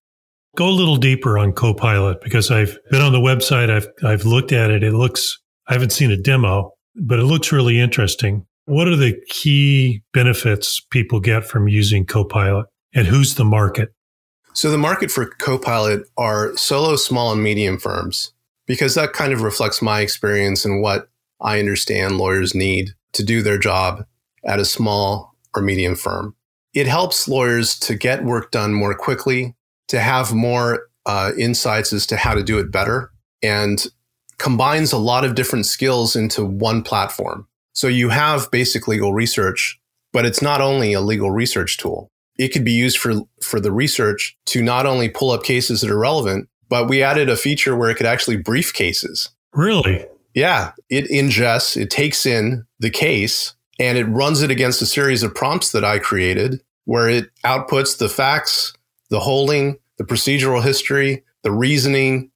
Go 0.56 0.68
a 0.68 0.70
little 0.70 0.96
deeper 0.96 1.38
on 1.38 1.52
Copilot 1.52 2.20
because 2.22 2.50
I've 2.50 2.78
been 2.90 3.02
on 3.02 3.12
the 3.12 3.18
website, 3.18 3.70
I've 3.70 3.88
I've 4.04 4.24
looked 4.24 4.52
at 4.52 4.70
it. 4.70 4.82
It 4.82 4.92
looks 4.92 5.38
I 5.68 5.72
haven't 5.72 5.90
seen 5.90 6.10
a 6.10 6.16
demo, 6.16 6.72
but 6.94 7.18
it 7.18 7.24
looks 7.24 7.52
really 7.52 7.78
interesting. 7.78 8.46
What 8.66 8.88
are 8.88 8.96
the 8.96 9.20
key 9.28 10.02
benefits 10.12 10.80
people 10.90 11.20
get 11.20 11.44
from 11.44 11.68
using 11.68 12.06
Copilot 12.06 12.66
and 12.94 13.06
who's 13.06 13.34
the 13.34 13.44
market? 13.44 13.92
So, 14.52 14.70
the 14.70 14.78
market 14.78 15.10
for 15.10 15.26
Copilot 15.26 16.08
are 16.16 16.56
solo, 16.56 16.96
small, 16.96 17.32
and 17.32 17.42
medium 17.42 17.78
firms 17.78 18.32
because 18.66 18.94
that 18.94 19.12
kind 19.12 19.32
of 19.32 19.42
reflects 19.42 19.80
my 19.80 20.00
experience 20.00 20.64
and 20.64 20.82
what 20.82 21.08
I 21.40 21.58
understand 21.58 22.18
lawyers 22.18 22.54
need 22.54 22.90
to 23.12 23.24
do 23.24 23.42
their 23.42 23.58
job 23.58 24.04
at 24.44 24.58
a 24.58 24.64
small 24.64 25.34
or 25.54 25.62
medium 25.62 25.96
firm. 25.96 26.34
It 26.74 26.86
helps 26.86 27.26
lawyers 27.26 27.78
to 27.80 27.96
get 27.96 28.24
work 28.24 28.50
done 28.50 28.72
more 28.72 28.94
quickly, 28.94 29.54
to 29.88 30.00
have 30.00 30.32
more 30.32 30.88
uh, 31.06 31.32
insights 31.36 31.92
as 31.92 32.06
to 32.06 32.16
how 32.16 32.34
to 32.34 32.42
do 32.42 32.58
it 32.58 32.70
better, 32.70 33.10
and 33.42 33.86
combines 34.40 34.92
a 34.92 34.98
lot 34.98 35.24
of 35.24 35.34
different 35.34 35.66
skills 35.66 36.16
into 36.16 36.44
one 36.44 36.82
platform. 36.82 37.46
So 37.74 37.86
you 37.86 38.08
have 38.08 38.50
basic 38.50 38.88
legal 38.88 39.12
research, 39.12 39.78
but 40.12 40.26
it's 40.26 40.42
not 40.42 40.60
only 40.60 40.92
a 40.92 41.00
legal 41.00 41.30
research 41.30 41.76
tool. 41.78 42.10
It 42.36 42.48
could 42.48 42.64
be 42.64 42.72
used 42.72 42.98
for, 42.98 43.14
for 43.42 43.60
the 43.60 43.70
research 43.70 44.36
to 44.46 44.62
not 44.62 44.86
only 44.86 45.08
pull 45.08 45.30
up 45.30 45.44
cases 45.44 45.82
that 45.82 45.90
are 45.90 45.98
relevant, 45.98 46.48
but 46.68 46.88
we 46.88 47.02
added 47.02 47.28
a 47.28 47.36
feature 47.36 47.76
where 47.76 47.90
it 47.90 47.96
could 47.96 48.06
actually 48.06 48.36
brief 48.36 48.72
cases. 48.72 49.28
Really? 49.52 50.06
Yeah. 50.34 50.72
It 50.88 51.08
ingests, 51.10 51.80
it 51.80 51.90
takes 51.90 52.24
in 52.24 52.64
the 52.78 52.90
case 52.90 53.54
and 53.78 53.98
it 53.98 54.04
runs 54.04 54.42
it 54.42 54.50
against 54.50 54.82
a 54.82 54.86
series 54.86 55.22
of 55.22 55.34
prompts 55.34 55.72
that 55.72 55.84
I 55.84 55.98
created 55.98 56.62
where 56.86 57.08
it 57.08 57.30
outputs 57.44 57.98
the 57.98 58.08
facts, 58.08 58.72
the 59.10 59.20
holding, 59.20 59.78
the 59.98 60.04
procedural 60.04 60.62
history, 60.62 61.24
the 61.42 61.52
reasoning, 61.52 62.30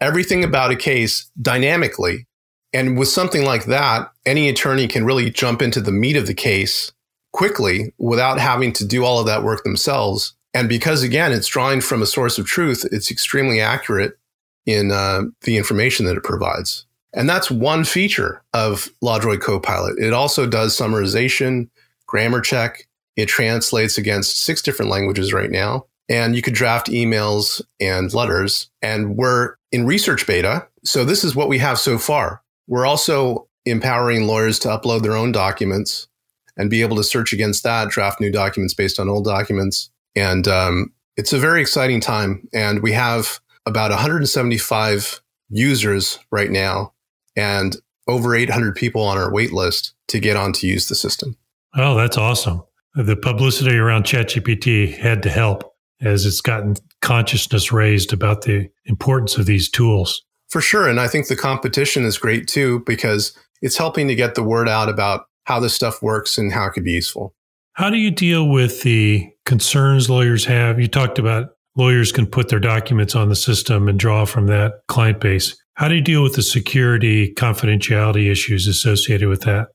everything 0.00 0.44
about 0.44 0.70
a 0.70 0.76
case 0.76 1.30
dynamically. 1.40 2.26
And 2.72 2.98
with 2.98 3.08
something 3.08 3.44
like 3.44 3.64
that, 3.66 4.12
any 4.26 4.48
attorney 4.48 4.88
can 4.88 5.04
really 5.04 5.30
jump 5.30 5.62
into 5.62 5.80
the 5.80 5.92
meat 5.92 6.16
of 6.16 6.26
the 6.26 6.34
case 6.34 6.92
quickly 7.32 7.92
without 7.98 8.38
having 8.38 8.72
to 8.74 8.86
do 8.86 9.04
all 9.04 9.20
of 9.20 9.26
that 9.26 9.42
work 9.42 9.64
themselves. 9.64 10.34
And 10.54 10.68
because, 10.68 11.02
again, 11.02 11.32
it's 11.32 11.46
drawing 11.46 11.80
from 11.80 12.02
a 12.02 12.06
source 12.06 12.38
of 12.38 12.46
truth, 12.46 12.86
it's 12.90 13.10
extremely 13.10 13.60
accurate 13.60 14.18
in 14.66 14.90
uh, 14.90 15.22
the 15.42 15.56
information 15.56 16.04
that 16.06 16.16
it 16.16 16.24
provides. 16.24 16.84
And 17.14 17.28
that's 17.28 17.50
one 17.50 17.84
feature 17.84 18.42
of 18.52 18.90
LawDroid 19.02 19.40
Copilot. 19.40 19.98
It 19.98 20.12
also 20.12 20.46
does 20.46 20.76
summarization, 20.76 21.68
grammar 22.06 22.40
check. 22.40 22.86
It 23.16 23.26
translates 23.26 23.96
against 23.96 24.44
six 24.44 24.60
different 24.60 24.90
languages 24.90 25.32
right 25.32 25.50
now 25.50 25.86
and 26.08 26.34
you 26.34 26.42
could 26.42 26.54
draft 26.54 26.88
emails 26.88 27.60
and 27.80 28.12
letters. 28.14 28.70
And 28.82 29.16
we're 29.16 29.56
in 29.72 29.86
research 29.86 30.26
beta. 30.26 30.66
So 30.84 31.04
this 31.04 31.24
is 31.24 31.36
what 31.36 31.48
we 31.48 31.58
have 31.58 31.78
so 31.78 31.98
far. 31.98 32.42
We're 32.66 32.86
also 32.86 33.48
empowering 33.66 34.26
lawyers 34.26 34.58
to 34.60 34.68
upload 34.68 35.02
their 35.02 35.16
own 35.16 35.32
documents 35.32 36.08
and 36.56 36.70
be 36.70 36.82
able 36.82 36.96
to 36.96 37.04
search 37.04 37.32
against 37.32 37.62
that, 37.62 37.88
draft 37.90 38.20
new 38.20 38.32
documents 38.32 38.74
based 38.74 38.98
on 38.98 39.08
old 39.08 39.24
documents. 39.24 39.90
And 40.16 40.48
um, 40.48 40.92
it's 41.16 41.32
a 41.32 41.38
very 41.38 41.60
exciting 41.60 42.00
time. 42.00 42.48
And 42.52 42.82
we 42.82 42.92
have 42.92 43.40
about 43.66 43.90
175 43.90 45.20
users 45.50 46.18
right 46.30 46.50
now 46.50 46.92
and 47.36 47.76
over 48.08 48.34
800 48.34 48.74
people 48.74 49.02
on 49.02 49.18
our 49.18 49.32
wait 49.32 49.52
list 49.52 49.94
to 50.08 50.18
get 50.18 50.36
on 50.36 50.52
to 50.54 50.66
use 50.66 50.88
the 50.88 50.94
system. 50.94 51.36
Oh, 51.76 51.94
that's 51.94 52.16
awesome. 52.16 52.62
The 52.94 53.16
publicity 53.16 53.76
around 53.76 54.04
ChatGPT 54.04 54.96
had 54.96 55.22
to 55.22 55.30
help 55.30 55.67
as 56.00 56.24
it's 56.24 56.40
gotten 56.40 56.74
consciousness 57.02 57.72
raised 57.72 58.12
about 58.12 58.42
the 58.42 58.68
importance 58.86 59.36
of 59.36 59.46
these 59.46 59.70
tools. 59.70 60.22
For 60.48 60.60
sure. 60.60 60.88
And 60.88 61.00
I 61.00 61.08
think 61.08 61.26
the 61.26 61.36
competition 61.36 62.04
is 62.04 62.18
great 62.18 62.48
too, 62.48 62.82
because 62.86 63.36
it's 63.60 63.76
helping 63.76 64.08
to 64.08 64.14
get 64.14 64.34
the 64.34 64.42
word 64.42 64.68
out 64.68 64.88
about 64.88 65.26
how 65.44 65.60
this 65.60 65.74
stuff 65.74 66.02
works 66.02 66.38
and 66.38 66.52
how 66.52 66.66
it 66.66 66.72
could 66.72 66.84
be 66.84 66.92
useful. 66.92 67.34
How 67.74 67.90
do 67.90 67.96
you 67.96 68.10
deal 68.10 68.48
with 68.48 68.82
the 68.82 69.28
concerns 69.44 70.10
lawyers 70.10 70.44
have? 70.46 70.80
You 70.80 70.88
talked 70.88 71.18
about 71.18 71.50
lawyers 71.76 72.12
can 72.12 72.26
put 72.26 72.48
their 72.48 72.58
documents 72.58 73.14
on 73.14 73.28
the 73.28 73.36
system 73.36 73.88
and 73.88 73.98
draw 73.98 74.24
from 74.24 74.46
that 74.46 74.80
client 74.88 75.20
base. 75.20 75.56
How 75.74 75.86
do 75.86 75.94
you 75.94 76.00
deal 76.00 76.22
with 76.22 76.34
the 76.34 76.42
security, 76.42 77.32
confidentiality 77.34 78.30
issues 78.30 78.66
associated 78.66 79.28
with 79.28 79.42
that? 79.42 79.68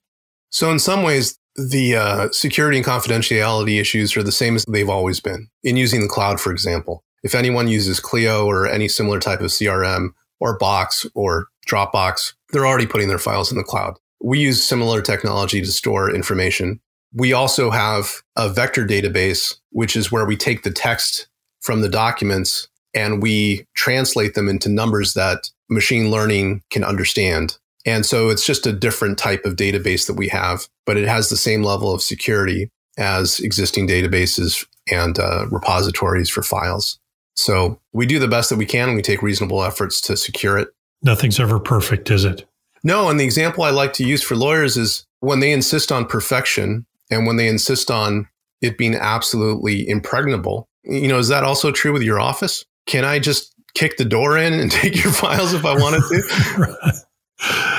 So, 0.49 0.69
in 0.69 0.79
some 0.79 1.01
ways, 1.01 1.37
the 1.55 1.95
uh, 1.95 2.29
security 2.31 2.77
and 2.77 2.85
confidentiality 2.85 3.79
issues 3.79 4.17
are 4.17 4.23
the 4.23 4.31
same 4.31 4.55
as 4.55 4.65
they've 4.65 4.89
always 4.89 5.19
been 5.19 5.47
in 5.63 5.77
using 5.77 6.01
the 6.01 6.07
cloud, 6.07 6.39
for 6.39 6.51
example. 6.51 7.03
If 7.23 7.35
anyone 7.35 7.67
uses 7.67 7.99
Clio 7.99 8.45
or 8.45 8.67
any 8.67 8.87
similar 8.87 9.19
type 9.19 9.39
of 9.39 9.47
CRM 9.47 10.09
or 10.39 10.57
Box 10.57 11.05
or 11.15 11.47
Dropbox, 11.67 12.33
they're 12.51 12.65
already 12.65 12.87
putting 12.87 13.07
their 13.07 13.19
files 13.19 13.51
in 13.51 13.57
the 13.57 13.63
cloud. 13.63 13.97
We 14.21 14.39
use 14.39 14.63
similar 14.63 15.01
technology 15.01 15.61
to 15.61 15.71
store 15.71 16.13
information. 16.13 16.79
We 17.13 17.33
also 17.33 17.69
have 17.69 18.21
a 18.35 18.49
vector 18.49 18.85
database, 18.85 19.55
which 19.71 19.95
is 19.95 20.11
where 20.11 20.25
we 20.25 20.35
take 20.35 20.63
the 20.63 20.71
text 20.71 21.27
from 21.61 21.81
the 21.81 21.89
documents 21.89 22.67
and 22.93 23.21
we 23.21 23.65
translate 23.75 24.33
them 24.33 24.49
into 24.49 24.69
numbers 24.69 25.13
that 25.13 25.49
machine 25.69 26.11
learning 26.11 26.61
can 26.69 26.83
understand. 26.83 27.57
And 27.85 28.05
so 28.05 28.29
it's 28.29 28.45
just 28.45 28.65
a 28.65 28.73
different 28.73 29.17
type 29.17 29.45
of 29.45 29.55
database 29.55 30.07
that 30.07 30.13
we 30.13 30.29
have, 30.29 30.67
but 30.85 30.97
it 30.97 31.07
has 31.07 31.29
the 31.29 31.35
same 31.35 31.63
level 31.63 31.93
of 31.93 32.01
security 32.01 32.69
as 32.97 33.39
existing 33.39 33.87
databases 33.87 34.65
and 34.89 35.19
uh, 35.19 35.47
repositories 35.49 36.29
for 36.29 36.43
files. 36.43 36.99
So 37.35 37.79
we 37.93 38.05
do 38.05 38.19
the 38.19 38.27
best 38.27 38.49
that 38.49 38.57
we 38.57 38.65
can 38.65 38.89
and 38.89 38.95
we 38.95 39.01
take 39.01 39.21
reasonable 39.21 39.63
efforts 39.63 39.99
to 40.01 40.15
secure 40.15 40.57
it. 40.57 40.69
Nothing's 41.01 41.39
ever 41.39 41.59
perfect, 41.59 42.09
is 42.11 42.25
it? 42.25 42.45
No. 42.83 43.09
And 43.09 43.19
the 43.19 43.25
example 43.25 43.63
I 43.63 43.71
like 43.71 43.93
to 43.93 44.05
use 44.05 44.21
for 44.21 44.35
lawyers 44.35 44.77
is 44.77 45.05
when 45.19 45.39
they 45.39 45.51
insist 45.51 45.91
on 45.91 46.05
perfection 46.05 46.85
and 47.09 47.25
when 47.25 47.37
they 47.37 47.47
insist 47.47 47.89
on 47.89 48.27
it 48.61 48.77
being 48.77 48.95
absolutely 48.95 49.87
impregnable. 49.87 50.67
You 50.83 51.07
know, 51.07 51.17
is 51.17 51.27
that 51.29 51.43
also 51.43 51.71
true 51.71 51.91
with 51.91 52.03
your 52.03 52.19
office? 52.19 52.65
Can 52.85 53.03
I 53.03 53.19
just 53.19 53.53
kick 53.73 53.97
the 53.97 54.05
door 54.05 54.37
in 54.37 54.53
and 54.53 54.71
take 54.71 55.03
your 55.03 55.13
files 55.13 55.53
if 55.53 55.65
I 55.65 55.73
wanted 55.73 56.01
to? 56.09 56.93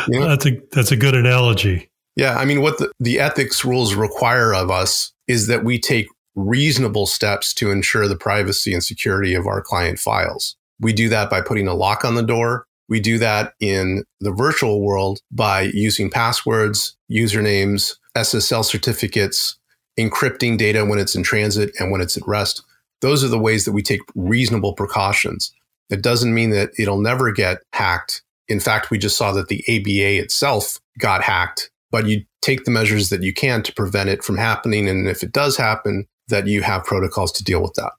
You 0.09 0.20
know? 0.20 0.29
That's 0.29 0.46
a 0.46 0.61
that's 0.72 0.92
a 0.92 0.96
good 0.96 1.14
analogy. 1.14 1.90
Yeah, 2.16 2.37
I 2.37 2.44
mean, 2.44 2.61
what 2.61 2.79
the, 2.79 2.92
the 3.00 3.18
ethics 3.18 3.64
rules 3.64 3.94
require 3.94 4.55
of 4.55 4.70
us 4.70 5.12
is 5.27 5.46
that 5.48 5.64
we 5.64 5.81
take 5.81 6.07
reasonable 6.37 7.07
steps 7.07 7.53
to 7.55 7.70
ensure 7.70 8.07
the 8.07 8.16
privacy 8.16 8.72
and 8.72 8.83
security 8.83 9.35
of 9.35 9.46
our 9.46 9.61
client 9.61 9.98
files. 9.98 10.57
We 10.81 10.92
do 10.92 11.09
that 11.09 11.31
by 11.31 11.40
putting 11.40 11.68
a 11.68 11.74
lock 11.74 12.05
on 12.05 12.14
the 12.14 12.22
door. 12.22 12.66
We 12.88 13.00
do 13.00 13.18
that 13.18 13.55
in 13.61 14.05
the 14.20 14.33
virtual 14.33 14.81
world 14.83 15.20
by 15.31 15.62
using 15.72 16.11
passwords, 16.11 16.96
usernames, 17.11 17.94
SSL 18.16 18.64
certificates, 18.64 19.57
encrypting 19.98 20.59
data 20.59 20.85
when 20.85 20.98
it's 20.98 21.14
in 21.14 21.22
transit 21.22 21.72
and 21.79 21.90
when 21.90 22.00
it's 22.00 22.16
at 22.16 22.27
rest. 22.27 22.62
Those 23.00 23.24
are 23.24 23.29
the 23.29 23.38
ways 23.38 23.64
that 23.64 23.72
we 23.72 23.83
take 23.83 24.00
reasonable 24.14 24.74
precautions. 24.74 25.53
It 25.90 26.03
doesn't 26.03 26.35
mean 26.35 26.50
that 26.50 26.70
it'll 26.79 27.00
never 27.00 27.33
get 27.33 27.59
hacked. 27.72 28.22
In 28.48 28.61
fact, 28.61 28.90
we 28.90 28.98
just 28.98 29.16
saw 29.16 29.33
that 29.33 29.48
the 29.48 29.64
ABA 29.68 30.22
itself 30.22 30.78
got 30.98 31.22
hacked, 31.22 31.70
but 31.90 32.07
you 32.07 32.24
take 32.42 32.64
the 32.64 32.70
measures 32.70 33.11
that 33.11 33.22
you 33.22 33.33
can 33.33 33.62
to 33.62 33.72
prevent 33.72 34.11
it 34.11 34.22
from 34.22 34.37
happening. 34.37 34.88
And 34.88 35.09
if 35.09 35.22
it 35.22 35.33
does 35.33 35.57
happen, 35.57 36.07
that 36.28 36.46
you 36.46 36.62
have 36.62 36.85
protocols 36.85 37.33
to 37.33 37.44
deal 37.44 37.62
with 37.62 37.74
that. 37.74 37.92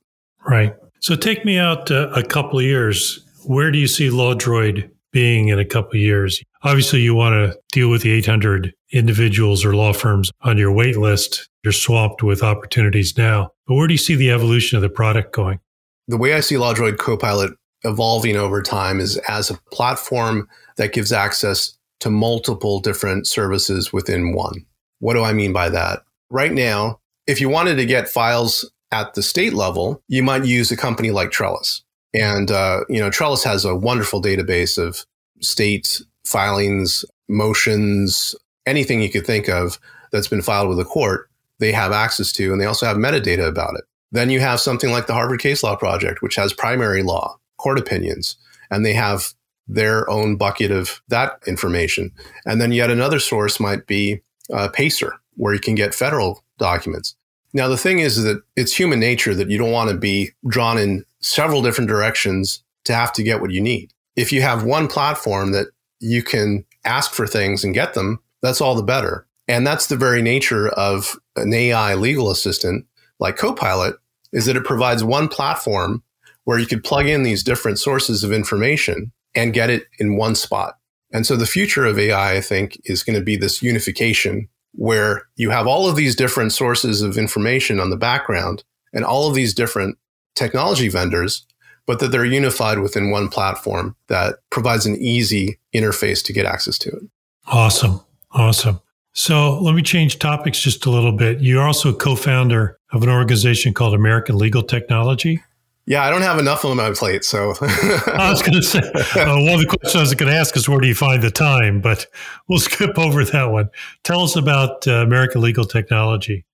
Right. 0.47 0.75
So 0.99 1.15
take 1.15 1.45
me 1.45 1.57
out 1.57 1.91
a 1.91 2.23
couple 2.27 2.59
of 2.59 2.65
years. 2.65 3.23
Where 3.45 3.71
do 3.71 3.77
you 3.77 3.87
see 3.87 4.09
LawDroid 4.09 4.89
being 5.11 5.49
in 5.49 5.59
a 5.59 5.65
couple 5.65 5.91
of 5.91 6.01
years? 6.01 6.41
Obviously, 6.63 7.01
you 7.01 7.13
want 7.13 7.33
to 7.33 7.59
deal 7.71 7.89
with 7.89 8.01
the 8.01 8.11
800 8.11 8.73
individuals 8.91 9.63
or 9.63 9.75
law 9.75 9.93
firms 9.93 10.31
on 10.41 10.57
your 10.57 10.71
wait 10.71 10.97
list. 10.97 11.47
You're 11.63 11.73
swamped 11.73 12.23
with 12.23 12.41
opportunities 12.41 13.17
now. 13.17 13.51
But 13.67 13.75
where 13.75 13.87
do 13.87 13.93
you 13.93 13.99
see 13.99 14.15
the 14.15 14.31
evolution 14.31 14.75
of 14.77 14.81
the 14.81 14.89
product 14.89 15.33
going? 15.33 15.59
The 16.07 16.17
way 16.17 16.33
I 16.33 16.39
see 16.39 16.55
LawDroid 16.55 16.97
Copilot 16.97 17.53
evolving 17.85 18.35
over 18.35 18.61
time 18.61 18.99
is 18.99 19.17
as 19.29 19.49
a 19.49 19.59
platform 19.71 20.49
that 20.77 20.93
gives 20.93 21.11
access 21.11 21.77
to 22.01 22.09
multiple 22.09 22.79
different 22.79 23.27
services 23.27 23.93
within 23.93 24.33
one. 24.33 24.65
What 24.99 25.13
do 25.13 25.23
I 25.23 25.33
mean 25.33 25.53
by 25.53 25.69
that? 25.69 26.03
Right 26.29 26.51
now, 26.51 26.99
if 27.27 27.39
you 27.39 27.49
wanted 27.49 27.75
to 27.75 27.85
get 27.85 28.09
files 28.09 28.69
at 28.91 29.13
the 29.13 29.23
state 29.23 29.53
level, 29.53 30.01
you 30.07 30.23
might 30.23 30.45
use 30.45 30.71
a 30.71 30.77
company 30.77 31.11
like 31.11 31.31
Trellis. 31.31 31.83
And, 32.13 32.51
uh, 32.51 32.81
you 32.89 32.99
know, 32.99 33.09
Trellis 33.09 33.43
has 33.43 33.65
a 33.65 33.75
wonderful 33.75 34.21
database 34.21 34.77
of 34.77 35.05
state 35.41 36.01
filings, 36.25 37.05
motions, 37.27 38.35
anything 38.65 39.01
you 39.01 39.09
could 39.09 39.25
think 39.25 39.49
of 39.49 39.79
that's 40.11 40.27
been 40.27 40.41
filed 40.41 40.69
with 40.69 40.79
a 40.79 40.85
court, 40.85 41.29
they 41.59 41.71
have 41.71 41.91
access 41.91 42.31
to, 42.33 42.51
and 42.51 42.61
they 42.61 42.65
also 42.65 42.85
have 42.85 42.97
metadata 42.97 43.47
about 43.47 43.75
it. 43.75 43.83
Then 44.11 44.29
you 44.29 44.39
have 44.39 44.59
something 44.59 44.91
like 44.91 45.07
the 45.07 45.13
Harvard 45.13 45.39
Case 45.39 45.63
Law 45.63 45.75
Project, 45.75 46.21
which 46.21 46.35
has 46.35 46.53
primary 46.53 47.03
law, 47.03 47.37
court 47.65 47.79
opinions, 47.79 48.37
and 48.69 48.85
they 48.85 48.93
have 48.93 49.33
their 49.67 50.07
own 50.07 50.35
bucket 50.35 50.69
of 50.69 51.01
that 51.07 51.39
information. 51.47 52.11
And 52.45 52.61
then 52.61 52.71
yet 52.71 52.91
another 52.91 53.17
source 53.17 53.59
might 53.59 53.87
be 53.87 54.21
uh, 54.53 54.67
Pacer, 54.67 55.13
where 55.33 55.55
you 55.55 55.59
can 55.59 55.73
get 55.73 55.95
federal 55.95 56.43
documents. 56.59 57.15
Now, 57.55 57.67
the 57.67 57.75
thing 57.75 57.97
is 57.97 58.21
that 58.21 58.43
it's 58.55 58.77
human 58.77 58.99
nature 58.99 59.33
that 59.33 59.49
you 59.49 59.57
don't 59.57 59.71
want 59.71 59.89
to 59.89 59.97
be 59.97 60.29
drawn 60.47 60.77
in 60.77 61.05
several 61.21 61.63
different 61.63 61.87
directions 61.87 62.63
to 62.83 62.93
have 62.93 63.11
to 63.13 63.23
get 63.23 63.41
what 63.41 63.49
you 63.49 63.61
need. 63.61 63.91
If 64.15 64.31
you 64.31 64.43
have 64.43 64.63
one 64.63 64.87
platform 64.87 65.51
that 65.53 65.69
you 65.99 66.21
can 66.21 66.65
ask 66.83 67.13
for 67.13 67.25
things 67.25 67.63
and 67.63 67.73
get 67.73 67.95
them, 67.95 68.19
that's 68.43 68.61
all 68.61 68.75
the 68.75 68.83
better. 68.83 69.25
And 69.47 69.65
that's 69.65 69.87
the 69.87 69.97
very 69.97 70.21
nature 70.21 70.69
of 70.69 71.17
an 71.35 71.51
AI 71.51 71.95
legal 71.95 72.29
assistant 72.29 72.85
like 73.19 73.37
Copilot 73.37 73.95
is 74.33 74.45
that 74.45 74.55
it 74.55 74.65
provides 74.65 75.03
one 75.03 75.27
platform 75.27 76.03
where 76.45 76.57
you 76.57 76.65
could 76.65 76.83
plug 76.83 77.07
in 77.07 77.23
these 77.23 77.43
different 77.43 77.77
sources 77.77 78.23
of 78.23 78.31
information 78.31 79.11
and 79.35 79.53
get 79.53 79.69
it 79.69 79.83
in 79.99 80.15
one 80.15 80.35
spot. 80.35 80.75
And 81.11 81.25
so 81.25 81.35
the 81.35 81.45
future 81.45 81.85
of 81.85 81.99
AI, 81.99 82.37
I 82.37 82.41
think, 82.41 82.79
is 82.85 83.03
going 83.03 83.17
to 83.17 83.23
be 83.23 83.35
this 83.35 83.61
unification 83.61 84.47
where 84.73 85.23
you 85.35 85.49
have 85.49 85.67
all 85.67 85.87
of 85.87 85.95
these 85.95 86.15
different 86.15 86.51
sources 86.51 87.01
of 87.01 87.17
information 87.17 87.79
on 87.79 87.89
the 87.89 87.97
background 87.97 88.63
and 88.93 89.05
all 89.05 89.27
of 89.27 89.35
these 89.35 89.53
different 89.53 89.97
technology 90.35 90.89
vendors, 90.89 91.45
but 91.85 91.99
that 91.99 92.09
they're 92.09 92.25
unified 92.25 92.79
within 92.79 93.11
one 93.11 93.29
platform 93.29 93.95
that 94.07 94.35
provides 94.49 94.85
an 94.85 94.95
easy 94.97 95.59
interface 95.73 96.23
to 96.25 96.33
get 96.33 96.45
access 96.45 96.77
to 96.79 96.89
it. 96.89 97.03
Awesome. 97.47 98.01
Awesome. 98.31 98.81
So 99.13 99.59
let 99.61 99.75
me 99.75 99.81
change 99.81 100.19
topics 100.19 100.59
just 100.59 100.85
a 100.85 100.89
little 100.89 101.13
bit. 101.13 101.39
You're 101.39 101.63
also 101.65 101.89
a 101.89 101.95
co 101.95 102.15
founder 102.15 102.77
of 102.91 103.01
an 103.01 103.09
organization 103.09 103.73
called 103.73 103.93
American 103.93 104.37
Legal 104.37 104.61
Technology. 104.61 105.41
Yeah, 105.87 106.03
I 106.03 106.09
don't 106.09 106.23
have 106.23 106.39
enough 106.39 106.65
on 106.65 106.77
my 106.77 106.91
plate. 106.91 107.23
So 107.23 107.53
I 107.61 108.29
was 108.31 108.41
going 108.41 108.53
to 108.53 108.63
say, 108.63 108.79
uh, 108.79 109.39
one 109.39 109.53
of 109.53 109.59
the 109.59 109.67
questions 109.67 109.95
I 109.95 109.99
was 110.01 110.15
going 110.15 110.31
to 110.31 110.37
ask 110.37 110.57
is 110.57 110.67
where 110.67 110.79
do 110.79 110.87
you 110.87 110.95
find 110.95 111.21
the 111.21 111.29
time? 111.29 111.79
But 111.79 112.07
we'll 112.47 112.59
skip 112.59 112.97
over 112.97 113.23
that 113.23 113.51
one. 113.51 113.69
Tell 114.03 114.21
us 114.21 114.35
about 114.35 114.87
uh, 114.87 114.93
American 114.93 115.41
Legal 115.41 115.65
Technology. 115.65 116.45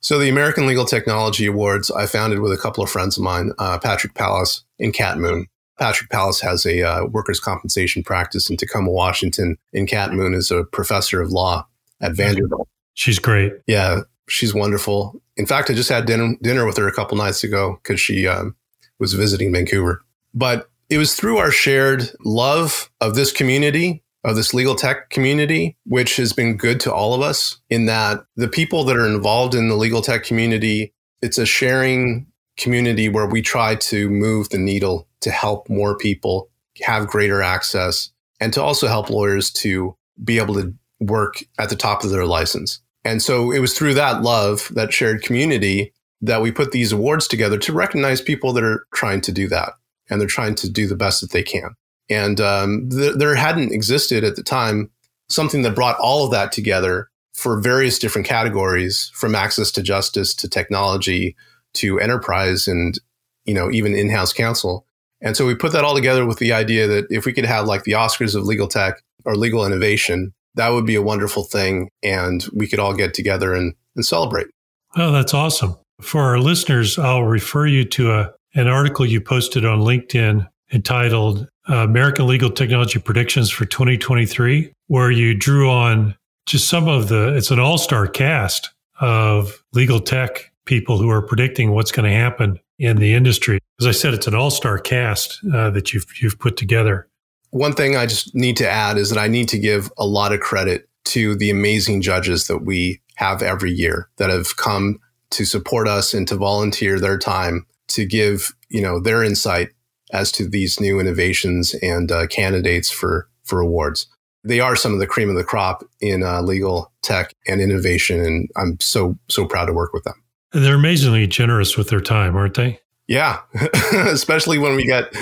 So, 0.00 0.20
the 0.20 0.28
American 0.28 0.66
Legal 0.68 0.84
Technology 0.84 1.46
Awards 1.46 1.90
I 1.90 2.06
founded 2.06 2.38
with 2.38 2.52
a 2.52 2.56
couple 2.56 2.84
of 2.84 2.90
friends 2.90 3.18
of 3.18 3.24
mine, 3.24 3.50
uh, 3.58 3.78
Patrick 3.80 4.14
Palace 4.14 4.64
and 4.78 4.94
Kat 4.94 5.18
Moon. 5.18 5.46
Patrick 5.78 6.10
Palace 6.10 6.40
has 6.40 6.64
a 6.64 6.82
uh, 6.82 7.04
workers' 7.06 7.40
compensation 7.40 8.04
practice 8.04 8.48
in 8.48 8.56
Tacoma, 8.56 8.90
Washington, 8.90 9.56
and 9.72 9.88
Kat 9.88 10.12
Moon 10.12 10.34
is 10.34 10.52
a 10.52 10.64
professor 10.64 11.20
of 11.20 11.32
law 11.32 11.66
at 12.00 12.14
Vanderbilt. 12.14 12.68
She's 12.94 13.18
great. 13.18 13.52
Yeah, 13.66 14.02
she's 14.28 14.54
wonderful. 14.54 15.20
In 15.36 15.46
fact, 15.46 15.70
I 15.70 15.74
just 15.74 15.88
had 15.88 16.06
dinner, 16.06 16.34
dinner 16.42 16.64
with 16.64 16.76
her 16.76 16.88
a 16.88 16.92
couple 16.92 17.16
nights 17.16 17.42
ago 17.42 17.78
because 17.82 18.00
she 18.00 18.26
um, 18.26 18.56
was 18.98 19.14
visiting 19.14 19.52
Vancouver. 19.52 20.02
But 20.34 20.68
it 20.88 20.98
was 20.98 21.14
through 21.14 21.38
our 21.38 21.50
shared 21.50 22.10
love 22.24 22.90
of 23.00 23.14
this 23.14 23.32
community, 23.32 24.02
of 24.24 24.36
this 24.36 24.54
legal 24.54 24.74
tech 24.74 25.10
community, 25.10 25.76
which 25.84 26.16
has 26.16 26.32
been 26.32 26.56
good 26.56 26.80
to 26.80 26.92
all 26.92 27.14
of 27.14 27.20
us 27.20 27.60
in 27.68 27.86
that 27.86 28.24
the 28.36 28.48
people 28.48 28.84
that 28.84 28.96
are 28.96 29.06
involved 29.06 29.54
in 29.54 29.68
the 29.68 29.76
legal 29.76 30.02
tech 30.02 30.24
community, 30.24 30.92
it's 31.22 31.38
a 31.38 31.46
sharing 31.46 32.26
community 32.56 33.08
where 33.08 33.26
we 33.26 33.40
try 33.40 33.74
to 33.76 34.10
move 34.10 34.48
the 34.48 34.58
needle 34.58 35.06
to 35.20 35.30
help 35.30 35.68
more 35.68 35.96
people 35.96 36.50
have 36.82 37.06
greater 37.06 37.42
access 37.42 38.10
and 38.40 38.52
to 38.52 38.62
also 38.62 38.86
help 38.86 39.10
lawyers 39.10 39.50
to 39.50 39.96
be 40.22 40.38
able 40.38 40.54
to 40.54 40.74
work 41.00 41.42
at 41.58 41.68
the 41.68 41.76
top 41.76 42.04
of 42.04 42.10
their 42.10 42.26
license. 42.26 42.80
And 43.04 43.22
so 43.22 43.50
it 43.52 43.60
was 43.60 43.76
through 43.76 43.94
that 43.94 44.22
love, 44.22 44.70
that 44.74 44.92
shared 44.92 45.22
community, 45.22 45.92
that 46.20 46.42
we 46.42 46.50
put 46.50 46.72
these 46.72 46.92
awards 46.92 47.28
together 47.28 47.58
to 47.58 47.72
recognize 47.72 48.20
people 48.20 48.52
that 48.52 48.64
are 48.64 48.86
trying 48.94 49.20
to 49.22 49.32
do 49.32 49.48
that 49.48 49.72
and 50.10 50.20
they're 50.20 50.28
trying 50.28 50.54
to 50.56 50.70
do 50.70 50.86
the 50.86 50.96
best 50.96 51.20
that 51.20 51.30
they 51.30 51.42
can. 51.42 51.74
And 52.10 52.40
um, 52.40 52.88
th- 52.90 53.14
there 53.16 53.34
hadn't 53.34 53.72
existed 53.72 54.24
at 54.24 54.36
the 54.36 54.42
time 54.42 54.90
something 55.28 55.62
that 55.62 55.74
brought 55.74 55.98
all 55.98 56.24
of 56.24 56.30
that 56.32 56.52
together 56.52 57.08
for 57.34 57.60
various 57.60 57.98
different 57.98 58.26
categories 58.26 59.12
from 59.14 59.34
access 59.34 59.70
to 59.72 59.82
justice 59.82 60.34
to 60.34 60.48
technology 60.48 61.36
to 61.74 62.00
enterprise 62.00 62.66
and 62.66 62.98
you 63.44 63.54
know 63.54 63.70
even 63.70 63.94
in-house 63.94 64.32
counsel. 64.32 64.86
And 65.20 65.36
so 65.36 65.46
we 65.46 65.54
put 65.54 65.72
that 65.72 65.84
all 65.84 65.94
together 65.94 66.24
with 66.24 66.38
the 66.38 66.52
idea 66.52 66.86
that 66.86 67.06
if 67.10 67.26
we 67.26 67.32
could 67.32 67.44
have 67.44 67.66
like 67.66 67.84
the 67.84 67.92
oscars 67.92 68.34
of 68.34 68.44
legal 68.44 68.68
tech 68.68 69.02
or 69.24 69.36
legal 69.36 69.64
innovation 69.64 70.32
that 70.54 70.70
would 70.70 70.86
be 70.86 70.96
a 70.96 71.02
wonderful 71.02 71.44
thing 71.44 71.88
and 72.02 72.46
we 72.52 72.66
could 72.66 72.80
all 72.80 72.92
get 72.92 73.14
together 73.14 73.54
and, 73.54 73.74
and 73.94 74.04
celebrate. 74.04 74.48
Oh 74.96 75.12
that's 75.12 75.34
awesome 75.34 75.76
for 76.00 76.22
our 76.22 76.38
listeners, 76.38 76.98
I'll 76.98 77.24
refer 77.24 77.66
you 77.66 77.84
to 77.84 78.12
a, 78.12 78.32
an 78.54 78.68
article 78.68 79.04
you 79.04 79.20
posted 79.20 79.64
on 79.64 79.80
LinkedIn 79.80 80.48
entitled 80.72 81.48
American 81.66 82.26
Legal 82.26 82.50
Technology 82.50 82.98
Predictions 82.98 83.50
for 83.50 83.64
2023, 83.64 84.72
where 84.86 85.10
you 85.10 85.34
drew 85.34 85.70
on 85.70 86.14
just 86.46 86.68
some 86.68 86.88
of 86.88 87.08
the, 87.08 87.36
it's 87.36 87.50
an 87.50 87.58
all 87.58 87.78
star 87.78 88.06
cast 88.06 88.70
of 89.00 89.62
legal 89.72 90.00
tech 90.00 90.50
people 90.64 90.98
who 90.98 91.10
are 91.10 91.22
predicting 91.22 91.72
what's 91.72 91.92
going 91.92 92.10
to 92.10 92.16
happen 92.16 92.58
in 92.78 92.96
the 92.96 93.14
industry. 93.14 93.58
As 93.80 93.86
I 93.86 93.92
said, 93.92 94.14
it's 94.14 94.26
an 94.26 94.34
all 94.34 94.50
star 94.50 94.78
cast 94.78 95.40
uh, 95.52 95.70
that 95.70 95.92
you've, 95.92 96.06
you've 96.20 96.38
put 96.38 96.56
together. 96.56 97.08
One 97.50 97.72
thing 97.72 97.96
I 97.96 98.06
just 98.06 98.34
need 98.34 98.56
to 98.58 98.68
add 98.68 98.98
is 98.98 99.10
that 99.10 99.18
I 99.18 99.26
need 99.26 99.48
to 99.50 99.58
give 99.58 99.90
a 99.98 100.06
lot 100.06 100.32
of 100.32 100.40
credit 100.40 100.88
to 101.06 101.34
the 101.34 101.50
amazing 101.50 102.02
judges 102.02 102.46
that 102.46 102.58
we 102.58 103.00
have 103.16 103.42
every 103.42 103.72
year 103.72 104.08
that 104.18 104.30
have 104.30 104.56
come 104.56 105.00
to 105.30 105.44
support 105.44 105.88
us 105.88 106.14
and 106.14 106.26
to 106.28 106.36
volunteer 106.36 106.98
their 106.98 107.18
time 107.18 107.66
to 107.88 108.04
give 108.06 108.52
you 108.68 108.82
know 108.82 109.00
their 109.00 109.22
insight 109.22 109.70
as 110.12 110.32
to 110.32 110.48
these 110.48 110.80
new 110.80 111.00
innovations 111.00 111.74
and 111.82 112.10
uh, 112.10 112.26
candidates 112.26 112.90
for 112.90 113.28
for 113.44 113.60
awards. 113.60 114.06
They 114.44 114.60
are 114.60 114.76
some 114.76 114.92
of 114.92 115.00
the 115.00 115.06
cream 115.06 115.28
of 115.28 115.36
the 115.36 115.44
crop 115.44 115.84
in 116.00 116.22
uh, 116.22 116.42
legal 116.42 116.92
tech 117.02 117.34
and 117.46 117.60
innovation, 117.60 118.20
and 118.20 118.48
I'm 118.56 118.78
so 118.80 119.18
so 119.28 119.46
proud 119.46 119.66
to 119.66 119.72
work 119.72 119.92
with 119.92 120.04
them. 120.04 120.22
And 120.52 120.64
they're 120.64 120.76
amazingly 120.76 121.26
generous 121.26 121.76
with 121.76 121.90
their 121.90 122.00
time, 122.00 122.36
aren't 122.36 122.54
they? 122.54 122.80
Yeah, 123.06 123.40
especially 123.92 124.58
when 124.58 124.76
we 124.76 124.84
get 124.84 125.12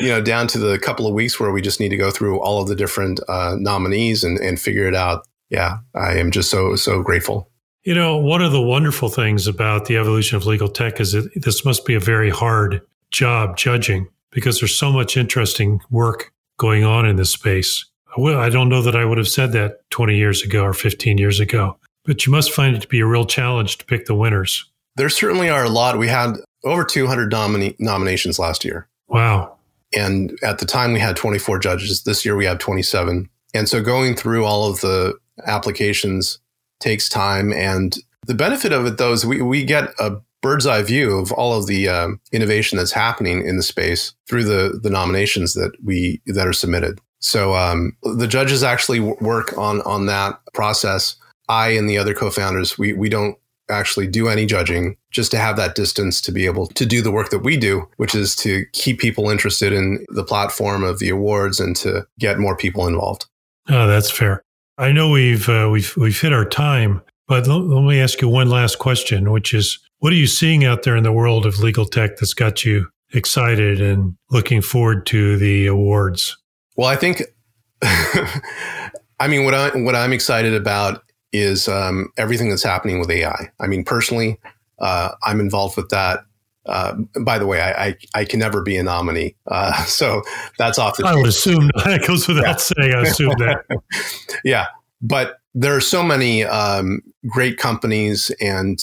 you 0.00 0.08
know 0.08 0.20
down 0.20 0.46
to 0.48 0.58
the 0.58 0.78
couple 0.78 1.06
of 1.06 1.14
weeks 1.14 1.40
where 1.40 1.52
we 1.52 1.62
just 1.62 1.80
need 1.80 1.90
to 1.90 1.96
go 1.96 2.10
through 2.10 2.40
all 2.40 2.60
of 2.60 2.68
the 2.68 2.74
different 2.74 3.20
uh, 3.28 3.56
nominees 3.58 4.24
and, 4.24 4.38
and 4.38 4.60
figure 4.60 4.86
it 4.86 4.94
out. 4.94 5.26
Yeah, 5.48 5.78
I 5.94 6.18
am 6.18 6.30
just 6.30 6.50
so 6.50 6.76
so 6.76 7.02
grateful. 7.02 7.50
You 7.86 7.94
know, 7.94 8.16
one 8.16 8.42
of 8.42 8.50
the 8.50 8.60
wonderful 8.60 9.08
things 9.08 9.46
about 9.46 9.84
the 9.84 9.96
evolution 9.96 10.36
of 10.36 10.44
legal 10.44 10.68
tech 10.68 10.98
is 10.98 11.12
that 11.12 11.30
this 11.36 11.64
must 11.64 11.86
be 11.86 11.94
a 11.94 12.00
very 12.00 12.30
hard 12.30 12.82
job 13.12 13.56
judging 13.56 14.08
because 14.32 14.58
there's 14.58 14.74
so 14.74 14.90
much 14.90 15.16
interesting 15.16 15.80
work 15.88 16.32
going 16.58 16.82
on 16.82 17.06
in 17.06 17.14
this 17.14 17.30
space. 17.30 17.86
Well, 18.16 18.40
I 18.40 18.48
don't 18.48 18.68
know 18.68 18.82
that 18.82 18.96
I 18.96 19.04
would 19.04 19.18
have 19.18 19.28
said 19.28 19.52
that 19.52 19.88
20 19.90 20.16
years 20.16 20.42
ago 20.42 20.64
or 20.64 20.72
15 20.72 21.16
years 21.16 21.38
ago, 21.38 21.78
but 22.04 22.26
you 22.26 22.32
must 22.32 22.50
find 22.50 22.74
it 22.74 22.82
to 22.82 22.88
be 22.88 22.98
a 22.98 23.06
real 23.06 23.24
challenge 23.24 23.78
to 23.78 23.84
pick 23.84 24.06
the 24.06 24.16
winners. 24.16 24.68
There 24.96 25.08
certainly 25.08 25.48
are 25.48 25.62
a 25.62 25.68
lot. 25.68 25.96
We 25.96 26.08
had 26.08 26.38
over 26.64 26.84
200 26.84 27.30
nomina- 27.30 27.76
nominations 27.78 28.36
last 28.36 28.64
year. 28.64 28.88
Wow. 29.06 29.58
And 29.96 30.36
at 30.42 30.58
the 30.58 30.66
time, 30.66 30.92
we 30.92 30.98
had 30.98 31.14
24 31.14 31.60
judges. 31.60 32.02
This 32.02 32.24
year, 32.24 32.34
we 32.34 32.46
have 32.46 32.58
27. 32.58 33.30
And 33.54 33.68
so 33.68 33.80
going 33.80 34.16
through 34.16 34.44
all 34.44 34.68
of 34.68 34.80
the 34.80 35.16
applications 35.46 36.40
takes 36.80 37.08
time. 37.08 37.52
And 37.52 37.96
the 38.26 38.34
benefit 38.34 38.72
of 38.72 38.86
it, 38.86 38.98
though, 38.98 39.12
is 39.12 39.24
we, 39.24 39.42
we 39.42 39.64
get 39.64 39.90
a 39.98 40.16
bird's 40.42 40.66
eye 40.66 40.82
view 40.82 41.16
of 41.18 41.32
all 41.32 41.54
of 41.54 41.66
the 41.66 41.88
um, 41.88 42.20
innovation 42.32 42.78
that's 42.78 42.92
happening 42.92 43.44
in 43.46 43.56
the 43.56 43.62
space 43.62 44.12
through 44.28 44.44
the, 44.44 44.78
the 44.82 44.90
nominations 44.90 45.54
that 45.54 45.72
we 45.82 46.20
that 46.26 46.46
are 46.46 46.52
submitted. 46.52 47.00
So 47.20 47.54
um, 47.54 47.96
the 48.02 48.26
judges 48.26 48.62
actually 48.62 49.00
work 49.00 49.56
on 49.58 49.80
on 49.82 50.06
that 50.06 50.38
process. 50.54 51.16
I 51.48 51.70
and 51.70 51.88
the 51.88 51.98
other 51.98 52.14
co-founders, 52.14 52.78
we 52.78 52.92
we 52.92 53.08
don't 53.08 53.36
actually 53.68 54.06
do 54.06 54.28
any 54.28 54.46
judging 54.46 54.96
just 55.10 55.30
to 55.32 55.38
have 55.38 55.56
that 55.56 55.74
distance 55.74 56.20
to 56.20 56.32
be 56.32 56.46
able 56.46 56.68
to 56.68 56.86
do 56.86 57.02
the 57.02 57.10
work 57.10 57.30
that 57.30 57.40
we 57.40 57.56
do, 57.56 57.88
which 57.96 58.14
is 58.14 58.36
to 58.36 58.64
keep 58.72 59.00
people 59.00 59.30
interested 59.30 59.72
in 59.72 60.04
the 60.10 60.22
platform 60.22 60.84
of 60.84 60.98
the 60.98 61.08
awards 61.08 61.58
and 61.58 61.74
to 61.76 62.06
get 62.18 62.38
more 62.38 62.56
people 62.56 62.86
involved. 62.86 63.26
Oh, 63.68 63.88
that's 63.88 64.10
fair. 64.10 64.42
I 64.78 64.92
know 64.92 65.10
we've 65.10 65.48
uh, 65.48 65.68
we've 65.72 65.96
we've 65.96 66.20
hit 66.20 66.32
our 66.32 66.44
time, 66.44 67.02
but 67.26 67.48
l- 67.48 67.66
let 67.66 67.88
me 67.88 68.00
ask 68.00 68.20
you 68.20 68.28
one 68.28 68.50
last 68.50 68.78
question, 68.78 69.30
which 69.30 69.54
is, 69.54 69.78
what 69.98 70.12
are 70.12 70.16
you 70.16 70.26
seeing 70.26 70.64
out 70.64 70.82
there 70.82 70.96
in 70.96 71.02
the 71.02 71.12
world 71.12 71.46
of 71.46 71.60
legal 71.60 71.86
tech 71.86 72.16
that's 72.18 72.34
got 72.34 72.64
you 72.64 72.88
excited 73.12 73.80
and 73.80 74.16
looking 74.30 74.60
forward 74.60 75.06
to 75.06 75.36
the 75.38 75.66
awards? 75.66 76.36
Well, 76.76 76.88
I 76.88 76.96
think, 76.96 77.22
I 77.82 79.28
mean, 79.28 79.44
what 79.44 79.54
I 79.54 79.70
what 79.70 79.94
I'm 79.94 80.12
excited 80.12 80.54
about 80.54 81.02
is 81.32 81.68
um, 81.68 82.10
everything 82.18 82.50
that's 82.50 82.62
happening 82.62 83.00
with 83.00 83.10
AI. 83.10 83.50
I 83.58 83.66
mean, 83.66 83.82
personally, 83.82 84.38
uh, 84.78 85.12
I'm 85.24 85.40
involved 85.40 85.76
with 85.76 85.88
that. 85.88 86.20
Uh, 86.66 86.94
by 87.24 87.38
the 87.38 87.46
way, 87.46 87.60
I, 87.60 87.86
I, 87.86 87.96
I 88.14 88.24
can 88.24 88.40
never 88.40 88.62
be 88.62 88.76
a 88.76 88.82
nominee, 88.82 89.36
uh, 89.48 89.72
so 89.84 90.22
that's 90.58 90.78
off 90.78 90.96
the. 90.96 91.06
I 91.06 91.14
would 91.14 91.26
assume 91.26 91.70
that 91.84 92.04
goes 92.06 92.28
without 92.28 92.44
yeah. 92.44 92.56
saying. 92.56 92.94
I 92.94 93.02
assume 93.02 93.34
that. 93.38 93.64
yeah, 94.44 94.66
but 95.00 95.38
there 95.54 95.74
are 95.74 95.80
so 95.80 96.02
many 96.02 96.44
um, 96.44 97.00
great 97.26 97.58
companies 97.58 98.30
and 98.40 98.82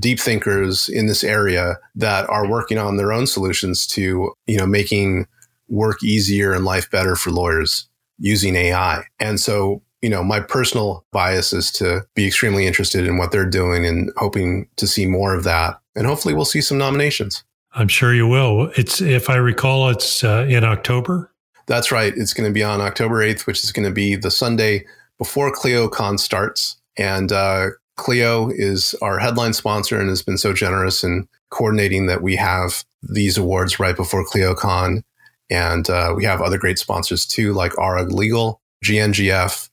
deep 0.00 0.20
thinkers 0.20 0.88
in 0.88 1.06
this 1.06 1.24
area 1.24 1.76
that 1.94 2.28
are 2.28 2.48
working 2.48 2.78
on 2.78 2.96
their 2.96 3.12
own 3.12 3.26
solutions 3.26 3.86
to 3.86 4.32
you 4.46 4.56
know 4.56 4.66
making 4.66 5.26
work 5.68 6.02
easier 6.02 6.52
and 6.52 6.64
life 6.64 6.90
better 6.90 7.14
for 7.14 7.30
lawyers 7.30 7.88
using 8.18 8.56
AI. 8.56 9.04
And 9.20 9.38
so 9.38 9.82
you 10.02 10.08
know, 10.08 10.22
my 10.22 10.40
personal 10.40 11.04
bias 11.12 11.52
is 11.52 11.72
to 11.72 12.06
be 12.14 12.26
extremely 12.26 12.66
interested 12.66 13.06
in 13.06 13.18
what 13.18 13.32
they're 13.32 13.48
doing 13.48 13.86
and 13.86 14.12
hoping 14.16 14.68
to 14.76 14.86
see 14.86 15.06
more 15.06 15.34
of 15.34 15.44
that. 15.44 15.78
And 15.96 16.06
hopefully 16.06 16.34
we'll 16.34 16.44
see 16.44 16.60
some 16.60 16.78
nominations. 16.78 17.42
I'm 17.72 17.88
sure 17.88 18.14
you 18.14 18.26
will. 18.26 18.70
It's, 18.76 19.00
if 19.00 19.28
I 19.28 19.36
recall, 19.36 19.88
it's 19.90 20.24
uh, 20.24 20.46
in 20.48 20.64
October. 20.64 21.32
That's 21.66 21.92
right. 21.92 22.12
It's 22.16 22.32
going 22.32 22.48
to 22.48 22.54
be 22.54 22.62
on 22.62 22.80
October 22.80 23.16
8th, 23.16 23.46
which 23.46 23.62
is 23.62 23.72
going 23.72 23.86
to 23.86 23.92
be 23.92 24.16
the 24.16 24.30
Sunday 24.30 24.86
before 25.18 25.52
ClioCon 25.52 26.18
starts. 26.18 26.76
And 26.96 27.30
uh, 27.30 27.68
Clio 27.96 28.50
is 28.50 28.94
our 29.02 29.18
headline 29.18 29.52
sponsor 29.52 30.00
and 30.00 30.08
has 30.08 30.22
been 30.22 30.38
so 30.38 30.52
generous 30.52 31.04
in 31.04 31.28
coordinating 31.50 32.06
that 32.06 32.22
we 32.22 32.36
have 32.36 32.84
these 33.02 33.36
awards 33.36 33.78
right 33.78 33.96
before 33.96 34.24
ClioCon. 34.24 35.02
And 35.50 35.90
uh, 35.90 36.14
we 36.16 36.24
have 36.24 36.40
other 36.40 36.58
great 36.58 36.78
sponsors 36.78 37.26
too, 37.26 37.52
like 37.52 37.72
ARAG 37.78 38.12
Legal, 38.12 38.60
GNGF, 38.84 39.68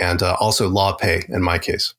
and 0.00 0.22
uh, 0.22 0.36
also 0.40 0.70
LawPay 0.70 1.28
in 1.28 1.42
MyCase. 1.42 1.94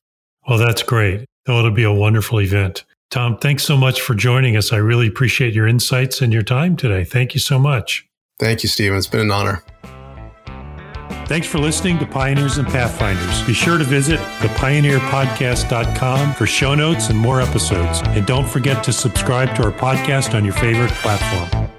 Well, 0.47 0.57
that's 0.57 0.83
great. 0.83 1.25
Oh, 1.47 1.59
it'll 1.59 1.71
be 1.71 1.83
a 1.83 1.93
wonderful 1.93 2.41
event. 2.41 2.85
Tom, 3.09 3.37
thanks 3.37 3.63
so 3.63 3.77
much 3.77 4.01
for 4.01 4.15
joining 4.15 4.57
us. 4.57 4.73
I 4.73 4.77
really 4.77 5.07
appreciate 5.07 5.53
your 5.53 5.67
insights 5.67 6.21
and 6.21 6.33
your 6.33 6.43
time 6.43 6.75
today. 6.75 7.03
Thank 7.03 7.33
you 7.33 7.39
so 7.39 7.57
much. 7.57 8.07
Thank 8.39 8.63
you, 8.63 8.69
Stephen. 8.69 8.97
It's 8.97 9.07
been 9.07 9.21
an 9.21 9.31
honor. 9.31 9.63
Thanks 11.27 11.47
for 11.47 11.59
listening 11.59 11.99
to 11.99 12.05
Pioneers 12.05 12.57
and 12.57 12.65
Pathfinders. 12.67 13.43
Be 13.43 13.53
sure 13.53 13.77
to 13.77 13.83
visit 13.83 14.17
thepioneerpodcast.com 14.39 16.33
for 16.35 16.45
show 16.45 16.73
notes 16.73 17.09
and 17.09 17.19
more 17.19 17.41
episodes. 17.41 18.01
And 18.05 18.25
don't 18.25 18.47
forget 18.47 18.81
to 18.85 18.93
subscribe 18.93 19.53
to 19.57 19.63
our 19.65 19.71
podcast 19.71 20.33
on 20.35 20.45
your 20.45 20.53
favorite 20.53 20.91
platform. 20.91 21.69